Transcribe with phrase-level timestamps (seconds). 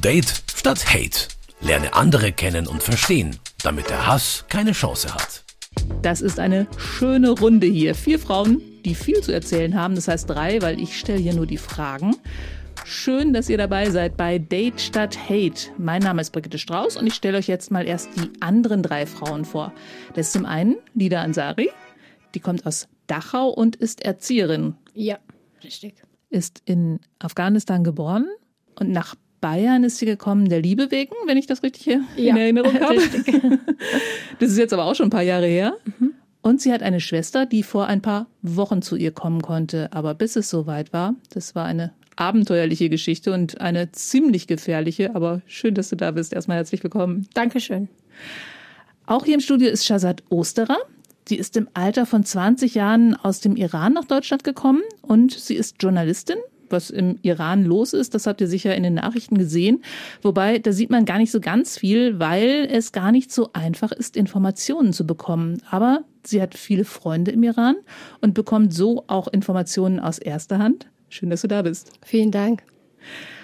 [0.00, 1.28] Date statt Hate.
[1.60, 5.44] Lerne andere kennen und verstehen, damit der Hass keine Chance hat.
[6.00, 7.94] Das ist eine schöne Runde hier.
[7.94, 9.94] Vier Frauen, die viel zu erzählen haben.
[9.96, 12.16] Das heißt drei, weil ich stelle hier nur die Fragen.
[12.86, 15.70] Schön, dass ihr dabei seid bei Date statt Hate.
[15.76, 19.04] Mein Name ist Brigitte Strauß und ich stelle euch jetzt mal erst die anderen drei
[19.04, 19.70] Frauen vor.
[20.14, 21.68] Das ist zum einen Lida Ansari.
[22.34, 24.76] Die kommt aus Dachau und ist Erzieherin.
[24.94, 25.18] Ja,
[25.62, 26.02] richtig.
[26.30, 28.26] Ist in Afghanistan geboren
[28.76, 32.30] und nach Bayern ist sie gekommen der Liebe wegen, wenn ich das richtig hier Ja,
[32.30, 33.00] in Erinnerung habe.
[34.38, 35.74] Das ist jetzt aber auch schon ein paar Jahre her.
[36.42, 39.92] Und sie hat eine Schwester, die vor ein paar Wochen zu ihr kommen konnte.
[39.92, 45.14] Aber bis es soweit war, das war eine abenteuerliche Geschichte und eine ziemlich gefährliche.
[45.14, 46.32] Aber schön, dass du da bist.
[46.32, 47.26] Erstmal herzlich willkommen.
[47.34, 47.88] Dankeschön.
[49.06, 50.78] Auch hier im Studio ist Shazad Osterer.
[51.28, 55.54] Sie ist im Alter von 20 Jahren aus dem Iran nach Deutschland gekommen und sie
[55.54, 56.38] ist Journalistin.
[56.70, 59.82] Was im Iran los ist, das habt ihr sicher in den Nachrichten gesehen.
[60.22, 63.92] Wobei, da sieht man gar nicht so ganz viel, weil es gar nicht so einfach
[63.92, 65.62] ist, Informationen zu bekommen.
[65.70, 67.76] Aber sie hat viele Freunde im Iran
[68.20, 70.86] und bekommt so auch Informationen aus erster Hand.
[71.08, 71.92] Schön, dass du da bist.
[72.02, 72.62] Vielen Dank.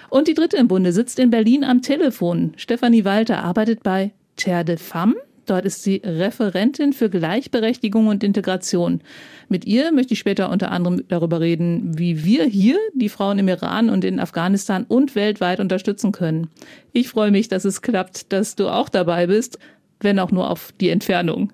[0.09, 2.53] Und die dritte im Bunde sitzt in Berlin am Telefon.
[2.55, 5.15] Stefanie Walter arbeitet bei Terre de Femme.
[5.47, 9.01] Dort ist sie Referentin für Gleichberechtigung und Integration.
[9.47, 13.47] Mit ihr möchte ich später unter anderem darüber reden, wie wir hier die Frauen im
[13.47, 16.49] Iran und in Afghanistan und weltweit unterstützen können.
[16.91, 19.57] Ich freue mich, dass es klappt, dass du auch dabei bist,
[20.01, 21.53] wenn auch nur auf die Entfernung.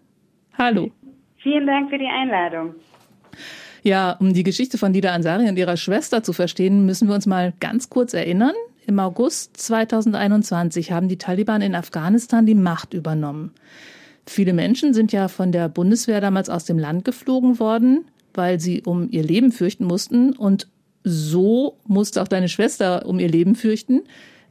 [0.58, 0.90] Hallo.
[1.38, 2.74] Vielen Dank für die Einladung.
[3.84, 7.28] Ja, um die Geschichte von Lida Ansari und ihrer Schwester zu verstehen, müssen wir uns
[7.28, 8.56] mal ganz kurz erinnern.
[8.86, 13.52] Im August 2021 haben die Taliban in Afghanistan die Macht übernommen.
[14.26, 18.82] Viele Menschen sind ja von der Bundeswehr damals aus dem Land geflogen worden, weil sie
[18.84, 20.34] um ihr Leben fürchten mussten.
[20.34, 20.68] Und
[21.04, 24.04] so musste auch deine Schwester um ihr Leben fürchten.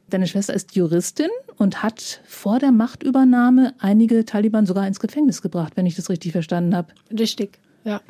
[0.09, 5.73] Deine Schwester ist Juristin und hat vor der Machtübernahme einige Taliban sogar ins Gefängnis gebracht,
[5.75, 6.93] wenn ich das richtig verstanden habe.
[7.11, 8.01] Richtig, ja.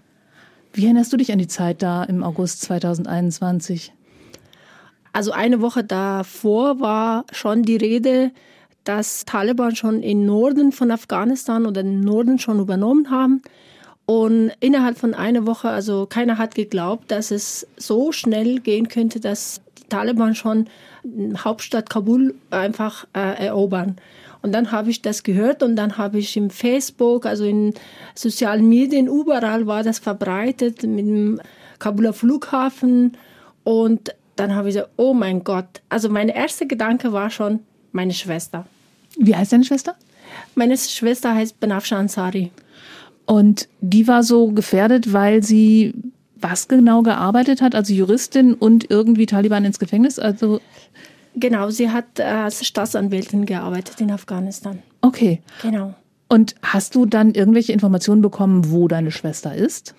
[0.74, 3.94] Wie erinnerst du dich an die Zeit da im August 2021?
[5.14, 8.32] Also eine Woche davor war schon die Rede,
[8.84, 13.42] dass Taliban schon im Norden von Afghanistan oder im Norden schon übernommen haben.
[14.06, 19.20] Und innerhalb von einer Woche, also keiner hat geglaubt, dass es so schnell gehen könnte,
[19.22, 20.68] dass die Taliban schon
[21.38, 23.96] Hauptstadt Kabul einfach äh, erobern.
[24.42, 27.74] Und dann habe ich das gehört und dann habe ich im Facebook, also in
[28.14, 31.40] sozialen Medien, überall war das verbreitet mit dem
[31.80, 33.16] Kabuler Flughafen.
[33.64, 35.82] Und dann habe ich gesagt, oh mein Gott.
[35.90, 37.60] Also mein erster Gedanke war schon
[37.92, 38.66] meine Schwester.
[39.18, 39.96] Wie heißt deine Schwester?
[40.56, 42.52] Meine Schwester heißt Benafsha Ansari.
[43.26, 45.94] Und die war so gefährdet, weil sie
[46.36, 50.20] was genau gearbeitet hat, also Juristin und irgendwie Taliban ins Gefängnis.
[50.20, 50.60] Also
[51.36, 54.84] Genau, sie hat äh, als Staatsanwältin gearbeitet in Afghanistan.
[55.02, 55.42] okay.
[55.62, 55.96] Genau.
[56.28, 59.94] Und hast du dann irgendwelche Informationen bekommen, wo deine Schwester ist?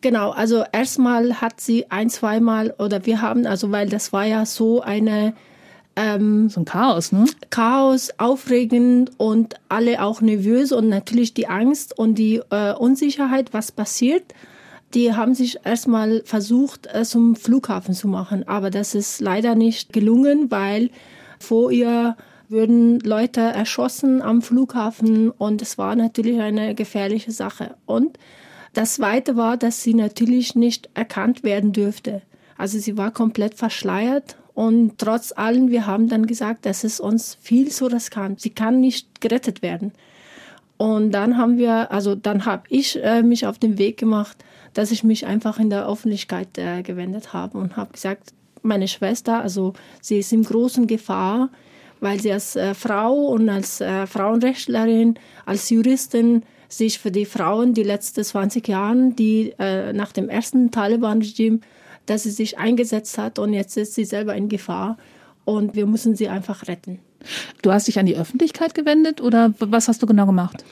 [0.00, 4.46] Genau, also erstmal hat sie ein, zweimal oder wir haben, also weil das war ja
[4.46, 5.34] so eine
[5.96, 7.24] ähm, So ein Chaos, ne?
[7.50, 13.70] Chaos, aufregend und alle auch nervös und natürlich die Angst und die äh, Unsicherheit, was
[13.70, 14.34] passiert.
[14.94, 19.92] Die haben sich erstmal versucht, äh, zum Flughafen zu machen, aber das ist leider nicht
[19.92, 20.90] gelungen, weil
[21.38, 22.16] vor ihr
[22.48, 27.76] würden Leute erschossen am Flughafen und es war natürlich eine gefährliche Sache.
[27.86, 28.18] Und
[28.72, 32.22] das Zweite war, dass sie natürlich nicht erkannt werden dürfte.
[32.56, 37.36] Also sie war komplett verschleiert und trotz allem, wir haben dann gesagt, das ist uns
[37.40, 38.40] viel zu riskant.
[38.40, 39.92] Sie kann nicht gerettet werden.
[40.76, 44.90] Und dann haben wir, also dann habe ich äh, mich auf den Weg gemacht, dass
[44.90, 48.32] ich mich einfach in der Öffentlichkeit äh, gewendet habe und habe gesagt,
[48.62, 51.50] meine Schwester, also sie ist in großen Gefahr,
[52.00, 55.14] weil sie als äh, Frau und als äh, Frauenrechtlerin,
[55.46, 60.70] als Juristin sich für die Frauen die letzten 20 Jahre, die äh, nach dem ersten
[60.70, 61.60] Taliban-Regime,
[62.06, 64.98] dass sie sich eingesetzt hat und jetzt ist sie selber in Gefahr
[65.44, 66.98] und wir müssen sie einfach retten.
[67.62, 70.64] Du hast dich an die Öffentlichkeit gewendet oder was hast du genau gemacht?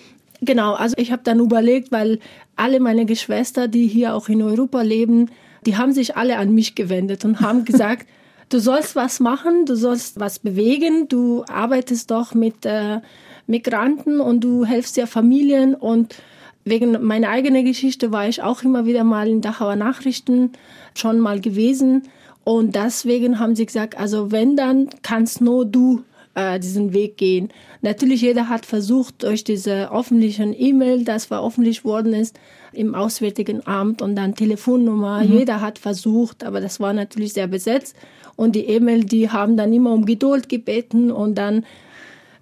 [0.43, 2.19] Genau, also ich habe dann überlegt, weil
[2.57, 5.31] alle meine Geschwister, die hier auch in Europa leben,
[5.65, 8.07] die haben sich alle an mich gewendet und haben gesagt,
[8.53, 13.01] du sollst was machen, du sollst was bewegen, du arbeitest doch mit äh,
[13.47, 16.17] Migranten und du helfst ja Familien und
[16.65, 20.53] wegen meiner eigenen Geschichte war ich auch immer wieder mal in Dachauer Nachrichten
[20.95, 22.03] schon mal gewesen
[22.45, 26.03] und deswegen haben sie gesagt, also wenn dann kannst nur du
[26.35, 27.49] äh, diesen Weg gehen.
[27.83, 32.39] Natürlich, jeder hat versucht, durch diese öffentlichen E-Mail, das veröffentlicht worden ist,
[32.73, 35.33] im Auswärtigen Amt und dann Telefonnummer, mhm.
[35.33, 37.97] jeder hat versucht, aber das war natürlich sehr besetzt.
[38.37, 41.65] Und die E-Mail, die haben dann immer um Geduld gebeten und dann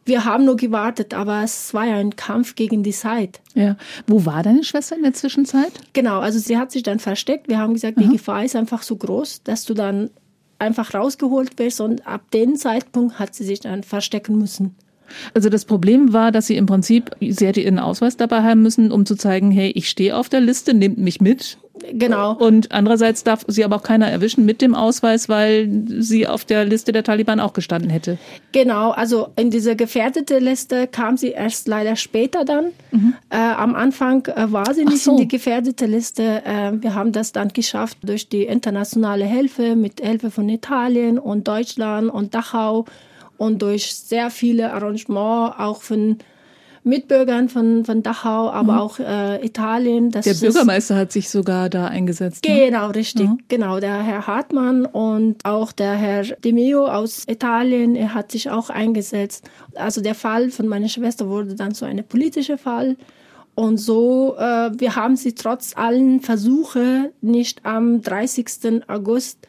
[0.07, 3.41] wir haben nur gewartet, aber es war ja ein Kampf gegen die Zeit.
[3.55, 3.77] Ja.
[4.07, 5.73] Wo war deine Schwester in der Zwischenzeit?
[5.93, 7.49] Genau, also sie hat sich dann versteckt.
[7.49, 8.05] Wir haben gesagt, Aha.
[8.05, 10.11] die Gefahr ist einfach so groß, dass du dann
[10.59, 14.75] einfach rausgeholt wirst und ab dem Zeitpunkt hat sie sich dann verstecken müssen.
[15.35, 18.93] Also das Problem war, dass sie im Prinzip, sie hätte ihren Ausweis dabei haben müssen,
[18.93, 21.59] um zu zeigen, hey, ich stehe auf der Liste, nehmt mich mit.
[21.93, 22.35] Genau.
[22.35, 25.69] Und andererseits darf sie aber auch keiner erwischen mit dem Ausweis, weil
[25.99, 28.19] sie auf der Liste der Taliban auch gestanden hätte.
[28.53, 32.67] Genau, also in diese gefährdete Liste kam sie erst leider später dann.
[32.91, 33.15] Mhm.
[33.31, 35.13] Äh, am Anfang äh, war sie nicht so.
[35.13, 36.43] in die gefährdete Liste.
[36.45, 41.49] Äh, wir haben das dann geschafft durch die internationale Hilfe mit Hilfe von Italien und
[41.49, 42.85] Deutschland und Dachau
[43.41, 46.19] und durch sehr viele Arrangements auch von
[46.85, 48.79] Mitbürgern von, von Dachau, aber mhm.
[48.79, 50.11] auch äh, Italien.
[50.11, 52.47] der Bürgermeister hat sich sogar da eingesetzt.
[52.47, 52.67] Ne?
[52.67, 52.95] Genau, ne?
[52.95, 53.29] richtig.
[53.29, 53.39] Mhm.
[53.49, 58.51] Genau, der Herr Hartmann und auch der Herr De Meo aus Italien, er hat sich
[58.51, 59.49] auch eingesetzt.
[59.75, 62.97] Also der Fall von meiner Schwester wurde dann so ein politischer Fall.
[63.55, 68.83] Und so, äh, wir haben sie trotz allen Versuche nicht am 30.
[68.89, 69.47] August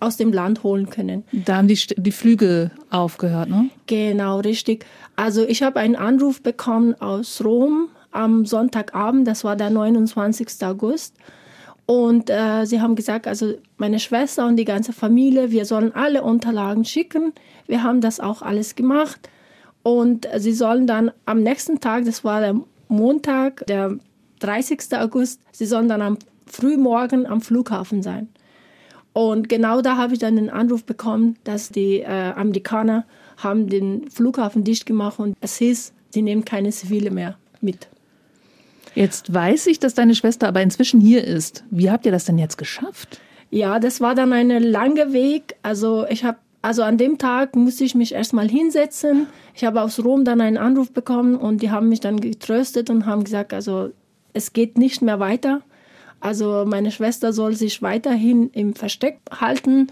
[0.00, 1.24] aus dem Land holen können.
[1.32, 3.70] Da haben die, die Flüge aufgehört, ne?
[3.86, 4.86] Genau, richtig.
[5.16, 10.48] Also ich habe einen Anruf bekommen aus Rom am Sonntagabend, das war der 29.
[10.62, 11.14] August.
[11.86, 16.22] Und äh, sie haben gesagt, also meine Schwester und die ganze Familie, wir sollen alle
[16.22, 17.32] Unterlagen schicken.
[17.66, 19.28] Wir haben das auch alles gemacht.
[19.82, 22.58] Und sie sollen dann am nächsten Tag, das war der
[22.88, 23.98] Montag, der
[24.40, 24.96] 30.
[24.96, 28.28] August, sie sollen dann am Frühmorgen am Flughafen sein.
[29.14, 33.06] Und genau da habe ich dann den Anruf bekommen, dass die äh, Amerikaner
[33.38, 37.88] haben den Flughafen dicht gemacht und es hieß, sie nehmen keine Zivile mehr mit.
[38.94, 41.64] Jetzt weiß ich, dass deine Schwester aber inzwischen hier ist.
[41.70, 43.20] Wie habt ihr das denn jetzt geschafft?
[43.50, 45.56] Ja, das war dann ein langer Weg.
[45.62, 49.26] Also ich habe also an dem Tag musste ich mich erstmal hinsetzen.
[49.54, 53.06] Ich habe aus Rom dann einen Anruf bekommen und die haben mich dann getröstet und
[53.06, 53.90] haben gesagt, also
[54.32, 55.60] es geht nicht mehr weiter.
[56.24, 59.88] Also meine Schwester soll sich weiterhin im Versteck halten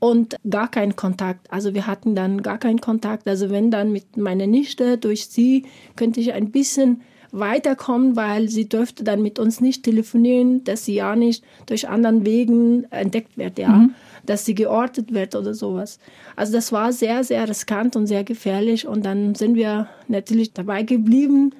[0.00, 1.48] und gar keinen Kontakt.
[1.52, 3.28] Also wir hatten dann gar keinen Kontakt.
[3.28, 8.68] Also wenn dann mit meiner Nichte durch sie könnte ich ein bisschen weiterkommen, weil sie
[8.68, 13.56] dürfte dann mit uns nicht telefonieren, dass sie ja nicht durch anderen Wegen entdeckt wird,
[13.56, 13.94] ja, mhm.
[14.24, 16.00] dass sie geortet wird oder sowas.
[16.34, 20.82] Also das war sehr, sehr riskant und sehr gefährlich und dann sind wir natürlich dabei
[20.82, 21.54] geblieben,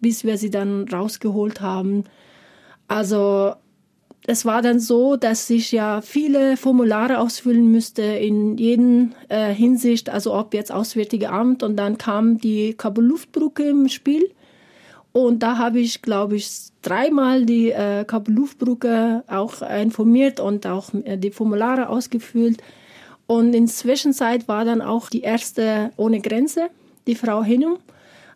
[0.00, 2.04] bis wir sie dann rausgeholt haben.
[2.88, 3.52] Also
[4.28, 10.10] es war dann so, dass ich ja viele Formulare ausfüllen müsste in jeden äh, Hinsicht,
[10.10, 14.28] also ob jetzt Auswärtige Amt und dann kam die Kabul-Luftbrücke im Spiel.
[15.12, 16.50] Und da habe ich, glaube ich,
[16.82, 22.60] dreimal die äh, Kabul-Luftbrücke auch informiert und auch äh, die Formulare ausgefüllt.
[23.28, 26.68] Und in Zwischenzeit war dann auch die erste ohne Grenze,
[27.06, 27.78] die Frau Hinum.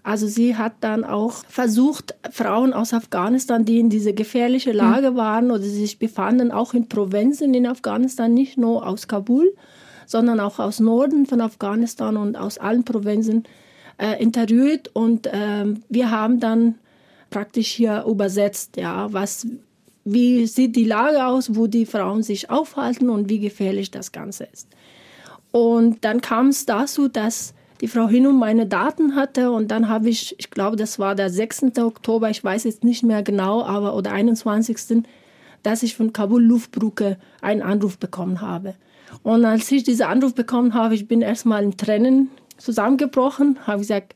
[0.02, 5.16] Also sie hat dann auch versucht, Frauen aus Afghanistan, die in diese gefährliche Lage mhm.
[5.16, 9.54] waren oder sich befanden, auch in Provinzen in Afghanistan, nicht nur aus Kabul,
[10.06, 13.44] sondern auch aus Norden von Afghanistan und aus allen Provinzen
[13.98, 14.88] äh, interviewt.
[14.94, 16.76] Und äh, wir haben dann
[17.28, 19.46] praktisch hier übersetzt, ja, was,
[20.04, 24.44] wie sieht die Lage aus, wo die Frauen sich aufhalten und wie gefährlich das Ganze
[24.44, 24.66] ist.
[25.52, 30.08] Und dann kam es dazu, dass die Frau Hinum meine Daten hatte und dann habe
[30.08, 31.78] ich, ich glaube, das war der 6.
[31.78, 35.02] Oktober, ich weiß jetzt nicht mehr genau, aber oder 21.
[35.62, 38.74] dass ich von Kabul Luftbrücke einen Anruf bekommen habe.
[39.22, 44.14] Und als ich diesen Anruf bekommen habe, ich bin erstmal in Tränen zusammengebrochen, habe gesagt,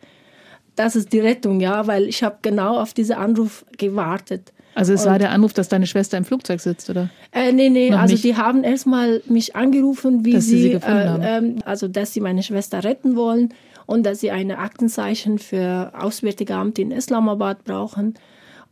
[0.76, 4.52] das ist die Rettung, ja, weil ich habe genau auf diesen Anruf gewartet.
[4.74, 7.08] Also es und, war der Anruf, dass deine Schwester im Flugzeug sitzt, oder?
[7.32, 8.24] Äh, nee, nee, Noch also nicht?
[8.24, 12.42] die haben erstmal mich angerufen, wie dass sie, sie, äh, äh, also dass sie meine
[12.42, 13.54] Schwester retten wollen
[13.86, 18.14] und dass sie eine Aktenzeichen für Auswärtige Amt in Islamabad brauchen.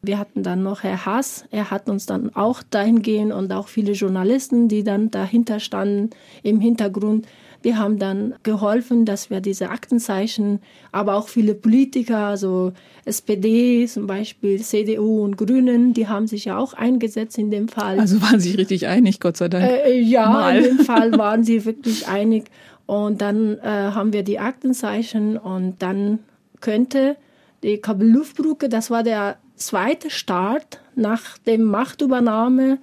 [0.04, 3.68] Wir hatten dann noch Herr Haas, er hat uns dann auch dahin gehen und auch
[3.68, 6.10] viele Journalisten, die dann dahinter standen
[6.42, 7.26] im Hintergrund.
[7.62, 12.72] Wir haben dann geholfen, dass wir diese Aktenzeichen, aber auch viele Politiker, also
[13.04, 18.00] SPD zum Beispiel, CDU und Grünen, die haben sich ja auch eingesetzt in dem Fall.
[18.00, 19.64] Also waren sie richtig einig, Gott sei Dank.
[19.64, 20.56] Äh, ja, Mal.
[20.58, 22.50] in dem Fall waren sie wirklich einig.
[22.86, 26.18] Und dann äh, haben wir die Aktenzeichen und dann
[26.60, 27.16] könnte
[27.62, 32.78] die Kabel-Luftbrücke, das war der zweite Start nach der Machtübernahme,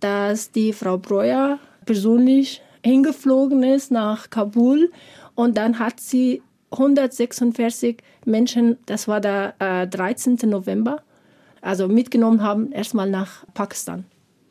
[0.00, 4.92] dass die Frau Breuer persönlich hingeflogen ist nach Kabul
[5.34, 10.38] und dann hat sie 146 Menschen, das war der äh, 13.
[10.44, 11.02] November,
[11.60, 14.04] also mitgenommen haben, erstmal nach Pakistan.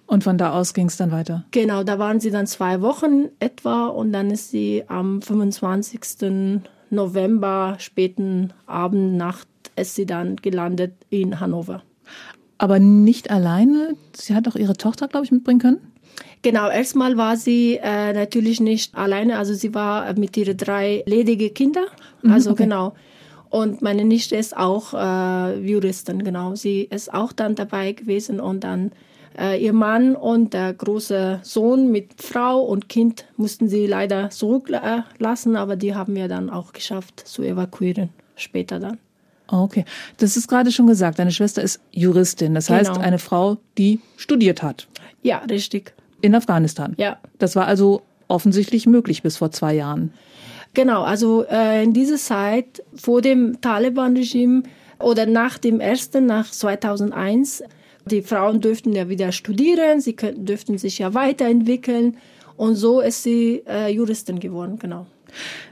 [0.07, 1.45] Und von da aus ging es dann weiter?
[1.51, 6.61] Genau, da waren sie dann zwei Wochen etwa und dann ist sie am 25.
[6.89, 11.83] November, späten Abend, Nacht, ist sie dann gelandet in Hannover.
[12.57, 13.95] Aber nicht alleine.
[14.15, 15.92] Sie hat auch ihre Tochter, glaube ich, mitbringen können?
[16.43, 21.53] Genau, erstmal war sie äh, natürlich nicht alleine, also sie war mit ihren drei ledigen
[21.53, 21.85] Kindern.
[22.21, 22.63] Mhm, also okay.
[22.63, 22.93] genau.
[23.49, 26.55] Und meine Nichte ist auch äh, Juristin, genau.
[26.55, 28.91] Sie ist auch dann dabei gewesen und dann
[29.39, 35.55] äh, ihr Mann und der große Sohn mit Frau und Kind mussten sie leider zurücklassen,
[35.55, 38.97] aber die haben wir dann auch geschafft zu evakuieren, später dann.
[39.47, 39.85] Okay,
[40.17, 42.79] das ist gerade schon gesagt, deine Schwester ist Juristin, das genau.
[42.79, 44.87] heißt eine Frau, die studiert hat.
[45.21, 45.93] Ja, richtig.
[46.23, 46.95] In Afghanistan.
[46.97, 47.17] Ja.
[47.37, 50.13] Das war also offensichtlich möglich bis vor zwei Jahren.
[50.73, 54.63] Genau, also äh, in dieser Zeit vor dem Taliban-Regime
[54.99, 57.63] oder nach dem ersten, nach 2001,
[58.05, 62.15] die Frauen dürften ja wieder studieren, sie könnten, dürften sich ja weiterentwickeln
[62.55, 65.05] und so ist sie äh, Juristin geworden, genau.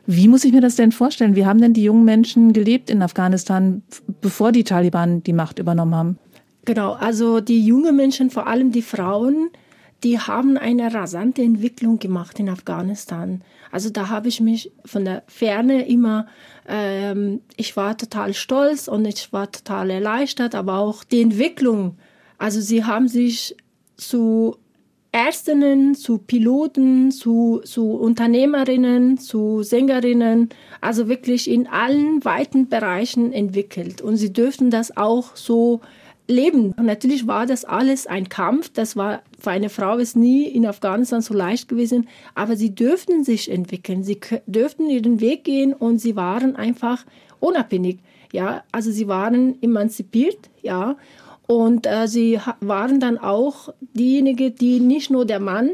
[0.06, 1.38] Wie muss ich mir das denn vorstellen?
[1.38, 3.84] Wie haben denn die jungen Menschen gelebt in Afghanistan,
[4.20, 6.20] bevor die Taliban die Macht übernommen haben?
[6.66, 9.50] Genau, also die jungen Menschen, vor allem die Frauen,
[10.04, 13.42] die haben eine rasante Entwicklung gemacht in Afghanistan.
[13.72, 16.28] Also da habe ich mich von der Ferne immer,
[16.68, 21.98] ähm, ich war total stolz und ich war total erleichtert, aber auch die Entwicklung.
[22.38, 23.56] Also sie haben sich
[23.96, 24.58] zu
[25.14, 34.02] Ärztinnen, zu Piloten, zu, zu Unternehmerinnen, zu Sängerinnen, also wirklich in allen weiten Bereichen entwickelt.
[34.02, 35.82] Und sie dürften das auch so
[36.32, 36.74] leben.
[36.78, 38.70] Und natürlich war das alles ein Kampf.
[38.70, 42.08] Das war für eine Frau ist nie in Afghanistan so leicht gewesen.
[42.36, 44.04] Aber sie dürften sich entwickeln.
[44.04, 47.06] Sie dürften ihren Weg gehen und sie waren einfach
[47.40, 48.00] unabhängig.
[48.32, 50.96] Ja, also sie waren emanzipiert, ja.
[51.48, 55.72] Und äh, sie waren dann auch diejenigen, die nicht nur der Mann,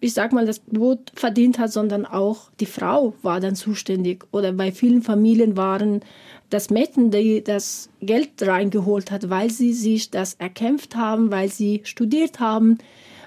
[0.00, 4.24] ich sag mal, das Brot verdient hat, sondern auch die Frau war dann zuständig.
[4.30, 6.02] Oder bei vielen Familien waren
[6.50, 11.82] das Mädchen, die das Geld reingeholt hat, weil sie sich das erkämpft haben, weil sie
[11.84, 12.78] studiert haben,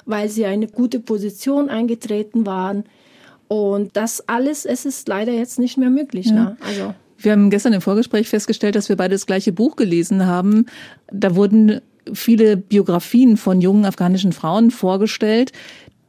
[0.06, 2.86] weil sie eine gute Position eingetreten waren.
[3.48, 6.28] Und das alles, es ist leider jetzt nicht mehr möglich.
[6.28, 6.34] Ja.
[6.34, 6.58] Ne?
[6.62, 6.94] Also.
[7.18, 10.66] Wir haben gestern im Vorgespräch festgestellt, dass wir beide das gleiche Buch gelesen haben.
[11.12, 11.82] Da wurden
[12.14, 15.52] viele Biografien von jungen afghanischen Frauen vorgestellt,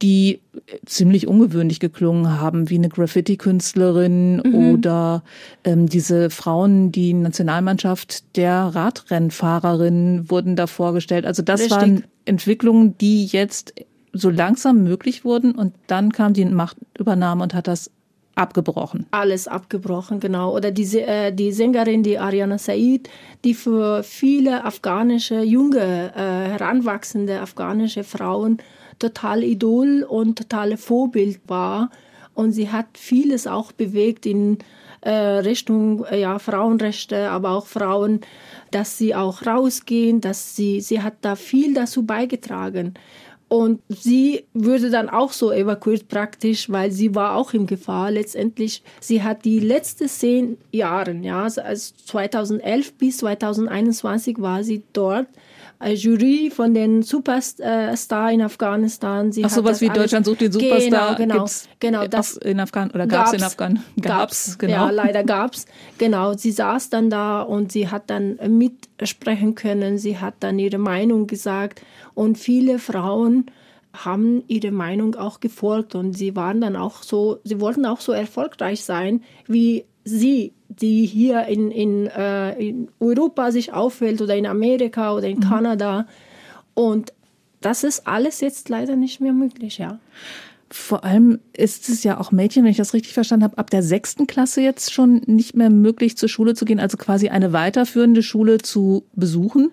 [0.03, 0.41] die
[0.85, 4.73] ziemlich ungewöhnlich geklungen haben, wie eine Graffiti-Künstlerin mhm.
[4.73, 5.23] oder
[5.63, 11.25] ähm, diese Frauen, die Nationalmannschaft der Radrennfahrerinnen wurden da vorgestellt.
[11.25, 11.77] Also das Richtig.
[11.77, 13.73] waren Entwicklungen, die jetzt
[14.11, 17.89] so langsam möglich wurden und dann kam die Machtübernahme und hat das
[18.35, 19.05] abgebrochen.
[19.11, 20.53] Alles abgebrochen, genau.
[20.53, 23.09] Oder diese, äh, die Sängerin, die Ariana Said,
[23.45, 28.57] die für viele afghanische, junge, äh, heranwachsende afghanische Frauen
[29.03, 31.89] total Idol und totale Vorbild war.
[32.33, 34.57] Und sie hat vieles auch bewegt in
[35.01, 38.21] äh, Richtung äh, ja, Frauenrechte, aber auch Frauen,
[38.71, 42.93] dass sie auch rausgehen, dass sie, sie hat da viel dazu beigetragen.
[43.49, 48.09] Und sie würde dann auch so evakuiert praktisch, weil sie war auch in Gefahr.
[48.09, 51.61] Letztendlich, sie hat die letzten zehn Jahre, ja, also
[52.05, 55.27] 2011 bis 2021 war sie dort
[55.91, 59.31] Jury von den Superstar in Afghanistan.
[59.31, 61.15] Sie Ach, sowas wie Deutschland sucht den Superstar.
[61.15, 61.49] Genau, genau.
[61.79, 63.75] genau das in Afghan oder gab's, in Afghan?
[63.99, 64.73] Gab's, gab's, genau.
[64.73, 65.65] Ja, leider gab's.
[65.97, 69.97] Genau, sie saß dann da und sie hat dann mitsprechen können.
[69.97, 71.81] Sie hat dann ihre Meinung gesagt
[72.13, 73.47] und viele Frauen
[73.93, 78.11] haben ihre Meinung auch gefolgt und sie waren dann auch so, sie wollten auch so
[78.11, 84.45] erfolgreich sein wie sie die hier in, in, äh, in Europa sich aufhält oder in
[84.45, 85.43] Amerika oder in mhm.
[85.43, 86.07] Kanada.
[86.73, 87.13] Und
[87.61, 89.99] das ist alles jetzt leider nicht mehr möglich, ja.
[90.69, 93.83] Vor allem ist es ja auch Mädchen, wenn ich das richtig verstanden habe, ab der
[93.83, 98.23] sechsten Klasse jetzt schon nicht mehr möglich, zur Schule zu gehen, also quasi eine weiterführende
[98.23, 99.71] Schule zu besuchen.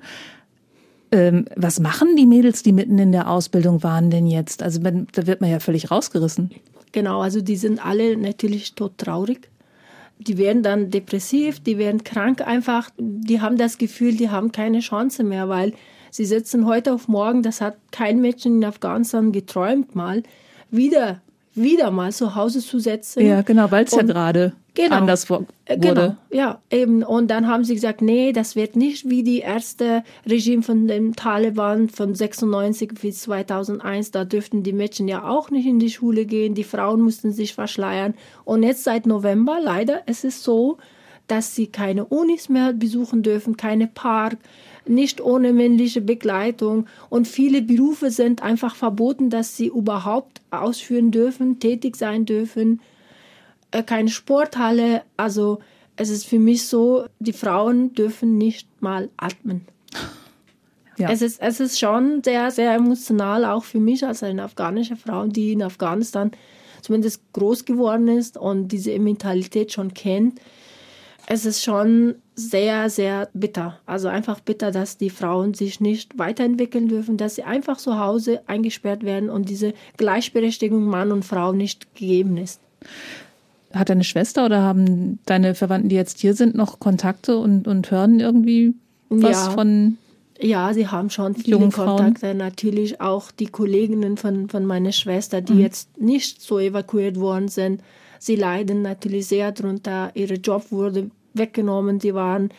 [1.10, 4.62] Ähm, was machen die Mädels, die mitten in der Ausbildung waren denn jetzt?
[4.62, 6.50] Also da wird man ja völlig rausgerissen.
[6.92, 9.48] Genau, also die sind alle natürlich todtraurig
[10.20, 14.80] die werden dann depressiv, die werden krank einfach, die haben das Gefühl, die haben keine
[14.80, 15.72] Chance mehr, weil
[16.10, 20.22] sie sitzen heute auf morgen, das hat kein Mädchen in Afghanistan geträumt mal,
[20.70, 21.20] wieder
[21.54, 23.26] wieder mal zu Hause zu setzen.
[23.26, 25.46] Ja, genau, weil es ja gerade genau, anders äh, wurde.
[25.66, 27.02] Genau, ja, eben.
[27.02, 31.14] Und dann haben sie gesagt, nee, das wird nicht wie die erste Regime von den
[31.14, 34.10] Taliban von 96 bis 2001.
[34.10, 36.54] Da dürften die Mädchen ja auch nicht in die Schule gehen.
[36.54, 38.14] Die Frauen mussten sich verschleiern.
[38.44, 40.78] Und jetzt seit November, leider, es ist so,
[41.30, 44.38] dass sie keine Unis mehr besuchen dürfen, keine Park,
[44.86, 46.86] nicht ohne männliche Begleitung.
[47.08, 52.80] Und viele Berufe sind einfach verboten, dass sie überhaupt ausführen dürfen, tätig sein dürfen.
[53.70, 55.02] Äh, keine Sporthalle.
[55.16, 55.60] Also
[55.96, 59.66] es ist für mich so, die Frauen dürfen nicht mal atmen.
[60.96, 61.10] Ja.
[61.10, 65.26] Es, ist, es ist schon sehr, sehr emotional, auch für mich als eine afghanische Frau,
[65.26, 66.30] die in Afghanistan
[66.82, 70.40] zumindest groß geworden ist und diese Mentalität schon kennt
[71.32, 73.78] es ist schon sehr, sehr bitter.
[73.86, 78.42] Also einfach bitter, dass die Frauen sich nicht weiterentwickeln dürfen, dass sie einfach zu Hause
[78.48, 82.60] eingesperrt werden und diese Gleichberechtigung Mann und Frau nicht gegeben ist.
[83.72, 87.90] Hat deine Schwester oder haben deine Verwandten, die jetzt hier sind, noch Kontakte und, und
[87.90, 88.74] hören irgendwie
[89.08, 89.50] was ja.
[89.50, 89.98] von
[90.42, 92.34] ja, sie haben schon viele Kontakte.
[92.34, 95.60] Natürlich auch die Kolleginnen von, von meiner Schwester, die mhm.
[95.60, 97.82] jetzt nicht so evakuiert worden sind.
[98.18, 100.10] Sie leiden natürlich sehr darunter.
[100.14, 102.00] Ihr Job wurde weggenommen.
[102.00, 102.50] Sie waren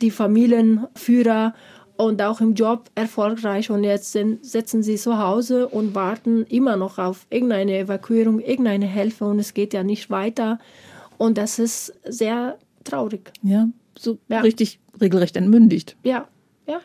[0.00, 1.54] die Familienführer
[2.00, 6.76] und auch im Job erfolgreich und jetzt sind, sitzen sie zu Hause und warten immer
[6.76, 10.58] noch auf irgendeine Evakuierung, irgendeine Hilfe und es geht ja nicht weiter
[11.18, 13.30] und das ist sehr traurig.
[13.42, 14.40] Ja, so ja.
[14.40, 15.96] richtig regelrecht entmündigt.
[16.02, 16.26] Ja,
[16.66, 16.80] ja,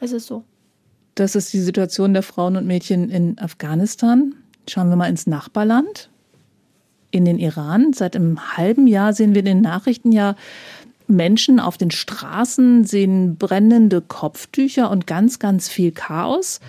[0.00, 0.44] es ist so.
[1.14, 4.34] Das ist die Situation der Frauen und Mädchen in Afghanistan.
[4.66, 6.08] Schauen wir mal ins Nachbarland,
[7.10, 7.92] in den Iran.
[7.92, 10.36] Seit einem halben Jahr sehen wir in den Nachrichten ja
[11.06, 16.60] Menschen auf den Straßen sehen brennende Kopftücher und ganz, ganz viel Chaos.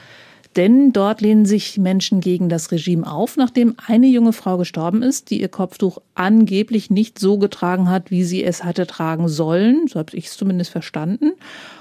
[0.56, 5.30] Denn dort lehnen sich Menschen gegen das Regime auf, nachdem eine junge Frau gestorben ist,
[5.30, 9.88] die ihr Kopftuch angeblich nicht so getragen hat, wie sie es hatte tragen sollen.
[9.88, 11.34] So habe ich es zumindest verstanden.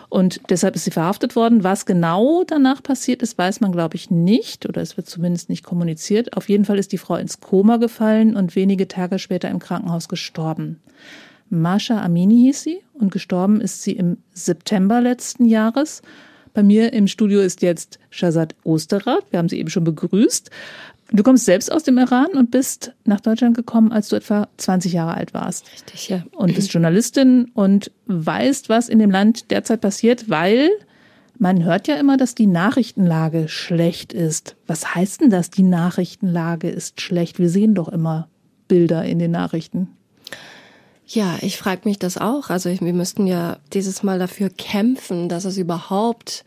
[0.08, 1.62] Und deshalb ist sie verhaftet worden.
[1.62, 4.68] Was genau danach passiert ist, weiß man, glaube ich, nicht.
[4.68, 6.36] Oder es wird zumindest nicht kommuniziert.
[6.36, 10.08] Auf jeden Fall ist die Frau ins Koma gefallen und wenige Tage später im Krankenhaus
[10.08, 10.80] gestorben.
[11.54, 16.02] Masha Amini hieß sie und gestorben ist sie im September letzten Jahres.
[16.52, 19.24] Bei mir im Studio ist jetzt Shazad Osterrath.
[19.30, 20.50] Wir haben sie eben schon begrüßt.
[21.10, 24.92] Du kommst selbst aus dem Iran und bist nach Deutschland gekommen, als du etwa 20
[24.92, 25.70] Jahre alt warst.
[25.72, 26.24] Richtig, ja.
[26.32, 30.70] Und bist Journalistin und weißt, was in dem Land derzeit passiert, weil
[31.38, 34.56] man hört ja immer, dass die Nachrichtenlage schlecht ist.
[34.66, 37.38] Was heißt denn das, die Nachrichtenlage ist schlecht?
[37.38, 38.28] Wir sehen doch immer
[38.68, 39.88] Bilder in den Nachrichten.
[41.06, 42.50] Ja, ich frage mich das auch.
[42.50, 46.44] Also wir müssten ja dieses Mal dafür kämpfen, dass es überhaupt,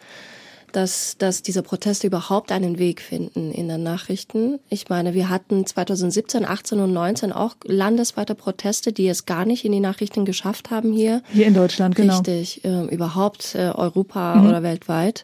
[0.71, 4.59] dass, dass diese Proteste überhaupt einen Weg finden in den Nachrichten.
[4.69, 9.63] Ich meine, wir hatten 2017, 18 und 19 auch landesweite Proteste, die es gar nicht
[9.63, 11.21] in die Nachrichten geschafft haben hier.
[11.31, 12.17] Hier in Deutschland, genau.
[12.17, 14.49] Richtig, äh, überhaupt äh, Europa mhm.
[14.49, 15.23] oder weltweit.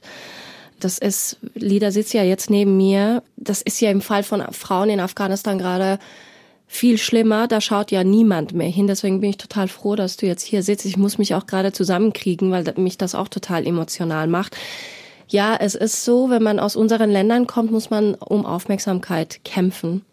[0.79, 3.23] Das ist, Lida sitzt ja jetzt neben mir.
[3.37, 5.97] Das ist ja im Fall von Frauen in Afghanistan gerade
[6.73, 7.47] viel schlimmer.
[7.47, 8.87] Da schaut ja niemand mehr hin.
[8.87, 10.85] Deswegen bin ich total froh, dass du jetzt hier sitzt.
[10.85, 14.57] Ich muss mich auch gerade zusammenkriegen, weil mich das auch total emotional macht.
[15.27, 20.03] Ja, es ist so, wenn man aus unseren Ländern kommt, muss man um Aufmerksamkeit kämpfen.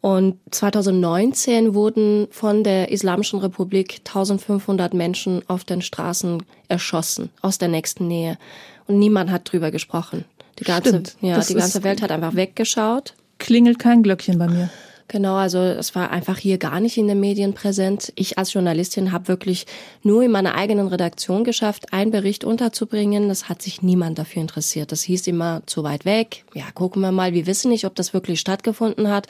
[0.00, 7.68] Und 2019 wurden von der Islamischen Republik 1500 Menschen auf den Straßen erschossen, aus der
[7.68, 8.38] nächsten Nähe.
[8.86, 10.24] Und niemand hat drüber gesprochen.
[10.58, 11.16] Die ganze, Stimmt.
[11.20, 13.14] ja, die ganze Welt hat einfach weggeschaut.
[13.38, 14.70] Klingelt kein Glöckchen bei mir.
[15.08, 18.12] Genau, also es war einfach hier gar nicht in den Medien präsent.
[18.16, 19.66] Ich als Journalistin habe wirklich
[20.02, 23.28] nur in meiner eigenen Redaktion geschafft, einen Bericht unterzubringen.
[23.28, 24.92] Das hat sich niemand dafür interessiert.
[24.92, 26.44] Das hieß immer zu weit weg.
[26.54, 27.34] Ja, gucken wir mal.
[27.34, 29.26] Wir wissen nicht, ob das wirklich stattgefunden hat.